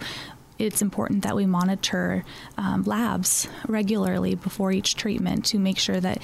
it's 0.65 0.81
important 0.81 1.23
that 1.23 1.35
we 1.35 1.45
monitor 1.45 2.23
um, 2.57 2.83
labs 2.83 3.47
regularly 3.67 4.35
before 4.35 4.71
each 4.71 4.95
treatment 4.95 5.45
to 5.45 5.59
make 5.59 5.77
sure 5.77 5.99
that 5.99 6.21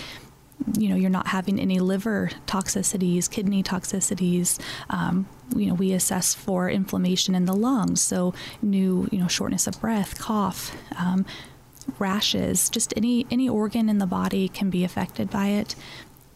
you 0.77 0.89
know 0.89 0.95
you're 0.95 1.09
not 1.09 1.27
having 1.27 1.59
any 1.59 1.79
liver 1.79 2.31
toxicities, 2.45 3.29
kidney 3.29 3.63
toxicities. 3.63 4.59
Um, 4.89 5.27
you 5.55 5.67
know 5.67 5.73
we 5.73 5.93
assess 5.93 6.33
for 6.33 6.69
inflammation 6.69 7.35
in 7.35 7.45
the 7.45 7.55
lungs, 7.55 8.01
so 8.01 8.33
new 8.61 9.07
you 9.11 9.19
know 9.19 9.27
shortness 9.27 9.67
of 9.67 9.79
breath, 9.79 10.19
cough. 10.19 10.75
Um, 10.97 11.25
rashes 11.97 12.69
just 12.69 12.93
any 12.95 13.25
any 13.31 13.49
organ 13.49 13.89
in 13.89 13.97
the 13.97 14.05
body 14.05 14.47
can 14.47 14.69
be 14.69 14.83
affected 14.83 15.27
by 15.29 15.47
it 15.47 15.75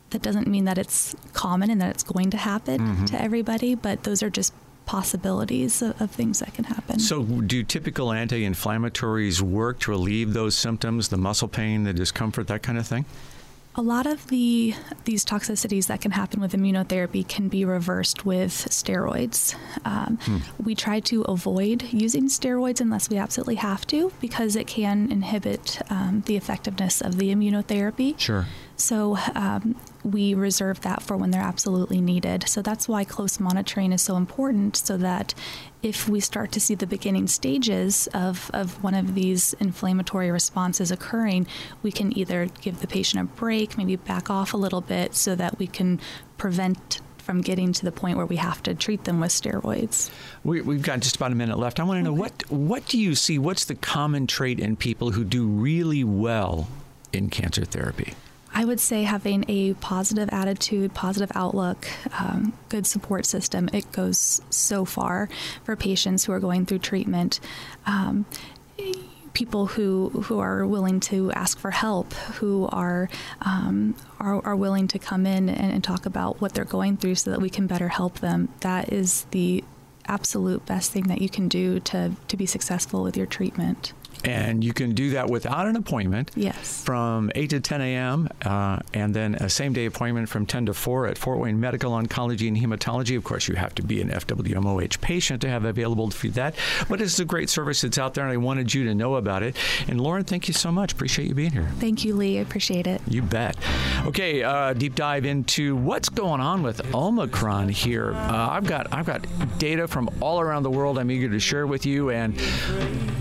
that 0.10 0.22
doesn't 0.22 0.48
mean 0.48 0.66
that 0.66 0.80
it's 0.80 1.16
common 1.34 1.70
and 1.70 1.80
that 1.80 1.92
it's 1.92 2.04
going 2.04 2.32
to 2.32 2.38
happen 2.38 2.80
mm-hmm. 2.80 3.06
to 3.06 3.22
everybody 3.22 3.76
but 3.76 4.02
those 4.04 4.24
are 4.24 4.32
just 4.32 4.52
possibilities 4.86 5.82
of, 5.82 6.00
of, 6.02 6.12
things 6.12 6.40
that 6.40 6.54
can 6.54 6.66
happen. 6.66 7.00
So, 7.00 7.24
do 7.24 7.64
typical 7.64 8.12
anti 8.12 8.44
inflammatories 8.44 9.42
work 9.42 9.80
to 9.82 9.92
relieve 9.92 10.34
those 10.34 10.56
symptoms, 10.56 11.10
the 11.10 11.18
muscle 11.18 11.48
pain, 11.48 11.84
the 11.84 11.94
discomfort, 11.94 12.48
that 12.48 12.64
kind 12.64 12.78
of 12.78 12.88
thing? 12.88 13.06
A 13.76 13.82
lot 13.82 14.06
of 14.06 14.28
the 14.28 14.76
these 15.06 15.26
toxicities 15.26 15.88
that 15.88 16.00
can 16.00 16.12
happen 16.12 16.40
with 16.40 16.54
immunotherapy 16.54 17.28
can 17.28 17.48
be 17.48 17.66
reversed 17.66 18.24
with 18.24 18.52
steroids. 18.52 19.56
Um, 19.84 20.20
hmm. 20.22 20.38
We 20.64 20.76
try 20.76 21.00
to 21.02 21.24
avoid 21.24 21.82
using 21.92 22.28
steroids 22.28 22.82
unless 22.82 23.10
we 23.10 23.18
absolutely 23.18 23.56
have 23.56 23.88
to, 23.88 24.12
because 24.22 24.56
it 24.56 24.68
can 24.68 25.12
inhibit 25.12 25.82
um, 25.90 26.22
the 26.28 26.38
effectiveness 26.38 27.02
of 27.02 27.18
the 27.18 27.34
immunotherapy. 27.34 28.20
Sure. 28.20 28.46
So 28.76 29.18
um, 29.36 29.76
we 30.04 30.34
reserve 30.34 30.82
that 30.82 31.02
for 31.02 31.16
when 31.16 31.32
they're 31.32 31.42
absolutely 31.42 32.02
needed. 32.02 32.48
So 32.48 32.62
that's 32.62 32.88
why 32.88 33.04
close 33.04 33.40
monitoring 33.40 33.92
is 33.92 34.02
so 34.02 34.18
important, 34.18 34.76
so 34.76 34.98
that 34.98 35.34
if 35.82 36.10
we 36.10 36.20
start 36.20 36.52
to 36.54 36.60
see 36.60 36.76
the 36.76 36.88
beginning 36.88 37.28
stages 37.28 38.08
of, 38.14 38.50
of 38.54 38.84
one 38.84 38.94
of 38.94 39.16
these 39.16 39.54
inflammatory 39.60 40.32
responses 40.32 40.92
occurring, 40.92 41.46
we 41.82 41.92
can 41.92 42.18
either 42.18 42.48
give 42.62 42.80
the 42.82 42.88
patient 42.88 43.22
a 43.22 43.26
break, 43.36 43.78
maybe 43.78 43.96
back 43.96 44.30
off 44.30 44.54
a 44.54 44.58
little 44.58 44.82
bit, 44.82 45.16
so 45.16 45.36
that 45.36 45.60
we 45.60 45.68
can 45.68 46.00
prevent 46.38 47.02
from 47.18 47.40
getting 47.40 47.72
to 47.72 47.86
the 47.86 47.92
point 47.92 48.18
where 48.18 48.26
we 48.26 48.36
have 48.36 48.62
to 48.64 48.76
treat 48.76 49.06
them 49.06 49.20
with 49.20 49.32
steroids. 49.32 50.12
We, 50.44 50.58
have 50.58 50.82
got 50.82 51.00
just 51.00 51.16
about 51.16 51.32
a 51.32 51.36
minute 51.36 51.58
left. 51.58 51.80
I 51.80 51.84
want 51.84 52.00
to 52.00 52.04
know 52.04 52.14
what 52.14 52.50
what 52.52 52.86
do 52.88 53.00
you 53.00 53.16
see? 53.16 53.40
What's 53.40 53.64
the 53.66 53.76
common 53.76 54.28
trait 54.28 54.60
in 54.60 54.76
people 54.76 55.12
who 55.12 55.24
do 55.24 55.48
really 55.48 56.04
well 56.04 56.68
in 57.14 57.30
cancer 57.30 57.64
therapy? 57.64 58.14
I 58.54 58.66
would 58.66 58.80
say 58.80 59.04
having 59.04 59.46
a 59.48 59.74
positive 59.76 60.30
attitude, 60.32 60.94
positive 60.94 61.32
outlook, 61.36 61.88
um, 62.20 62.54
good 62.70 62.86
support 62.86 63.26
system, 63.26 63.70
it 63.74 63.92
goes 63.92 64.42
so 64.50 64.86
far 64.86 65.30
for 65.64 65.76
patients 65.76 66.26
who 66.26 66.32
are 66.34 66.40
going 66.40 66.66
through 66.66 66.80
treatment. 66.80 67.40
Um, 67.86 68.26
people 69.34 69.66
who 69.66 70.10
who 70.26 70.40
are 70.40 70.66
willing 70.66 71.00
to 71.00 71.32
ask 71.32 71.58
for 71.58 71.72
help, 71.72 72.14
who 72.14 72.70
are 72.72 73.10
um, 73.42 73.96
are, 74.20 74.46
are, 74.46 74.56
willing 74.56 74.88
to 74.90 75.00
come 75.00 75.26
in 75.26 75.50
and, 75.50 75.74
and, 75.74 75.84
talk 75.84 76.06
about 76.06 76.40
what 76.40 76.54
they're 76.54 76.66
going 76.66 76.98
through, 76.98 77.16
so 77.16 77.32
that 77.32 77.42
we 77.42 77.50
can 77.50 77.66
better 77.66 77.88
help 77.88 78.20
them. 78.20 78.50
That 78.60 78.94
is 78.94 79.26
the 79.32 79.64
absolute 80.06 80.66
best 80.66 80.92
thing 80.92 81.08
that 81.08 81.22
you 81.22 81.30
can 81.30 81.48
do 81.48 81.80
to, 81.80 82.12
to 82.28 82.38
be 82.38 82.46
successful 82.46 83.04
with 83.04 83.18
your 83.18 83.26
treatment. 83.26 83.94
And 84.24 84.64
you 84.64 84.74
can 84.74 84.94
do 84.94 85.12
that 85.12 85.30
without 85.30 85.68
an 85.68 85.76
appointment. 85.76 86.32
Yes. 86.36 86.84
From 86.84 87.32
8 87.36 87.50
to 87.52 87.60
10 87.60 87.82
a.m. 87.82 88.30
Uh, 88.44 88.80
and 88.94 89.14
then 89.14 89.36
a 89.36 89.50
same 89.50 89.74
day 89.74 89.86
appointment 89.86 90.30
from 90.30 90.46
10 90.46 90.68
to 90.68 90.74
4 90.74 91.08
at 91.08 91.18
Fort 91.18 91.40
Wayne 91.40 91.60
Medical 91.60 91.92
Oncology 91.92 92.48
and 92.48 92.58
Hematology. 92.58 93.18
Of 93.18 93.24
course, 93.24 93.48
you 93.48 93.56
have 93.56 93.76
to 93.76 93.84
be 93.84 94.02
an 94.02 94.10
FWMOH 94.10 95.02
patient 95.02 95.42
to 95.42 95.50
have 95.50 95.66
available 95.66 96.10
to 96.10 96.16
feed 96.16 96.34
that. 96.36 96.56
But 96.90 97.02
it's 97.02 97.20
a 97.20 97.26
great 97.26 97.50
service 97.50 97.82
that's 97.82 97.98
out 97.98 98.14
there, 98.14 98.24
and 98.24 98.34
I 98.34 98.38
wanted 98.38 98.74
you 98.74 98.86
to 98.86 98.96
know 98.96 99.16
about 99.16 99.44
it. 99.44 99.56
And 99.88 100.00
Lauren, 100.00 100.24
thank 100.24 100.48
you 100.48 100.54
so 100.54 100.72
much. 100.72 100.94
Appreciate 100.94 101.28
you 101.28 101.36
being 101.36 101.52
here. 101.52 101.70
Thank 101.80 102.06
you, 102.06 102.16
Lee. 102.16 102.38
I 102.38 102.42
appreciate 102.42 102.88
it. 102.88 103.02
You 103.08 103.22
bet. 103.22 103.58
Okay, 104.06 104.44
uh, 104.44 104.74
deep 104.74 104.96
dive 104.96 105.26
into 105.26 105.76
what's 105.76 106.10
going 106.10 106.42
on 106.42 106.64
with 106.64 106.94
Omicron 106.94 107.70
here. 107.70 108.14
Uh, 108.14 108.50
I've 108.52 108.66
got 108.66 108.88
I've 108.94 109.06
got 109.06 109.26
data 109.60 109.88
from 109.88 110.10
all 110.22 110.40
around 110.40 110.64
the 110.64 110.72
world. 110.72 110.98
I'm 110.98 111.12
eager 111.12 111.30
to 111.30 111.40
share 111.40 111.68
with 111.68 111.86
you 111.86 112.10
and 112.10 112.40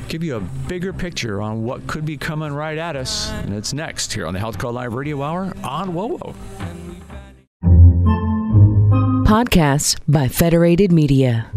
give 0.08 0.22
you 0.22 0.36
a 0.36 0.40
bigger 0.40 0.91
picture 0.92 1.40
on 1.42 1.64
what 1.64 1.86
could 1.86 2.04
be 2.04 2.16
coming 2.16 2.52
right 2.52 2.78
at 2.78 2.96
us. 2.96 3.30
And 3.30 3.54
it's 3.54 3.72
next 3.72 4.12
here 4.12 4.26
on 4.26 4.34
the 4.34 4.40
Health 4.40 4.58
Call 4.58 4.72
Live 4.72 4.94
Radio 4.94 5.22
Hour 5.22 5.52
on 5.64 5.92
WOWO. 5.92 6.34
Podcasts 9.26 9.98
by 10.06 10.28
Federated 10.28 10.92
Media. 10.92 11.50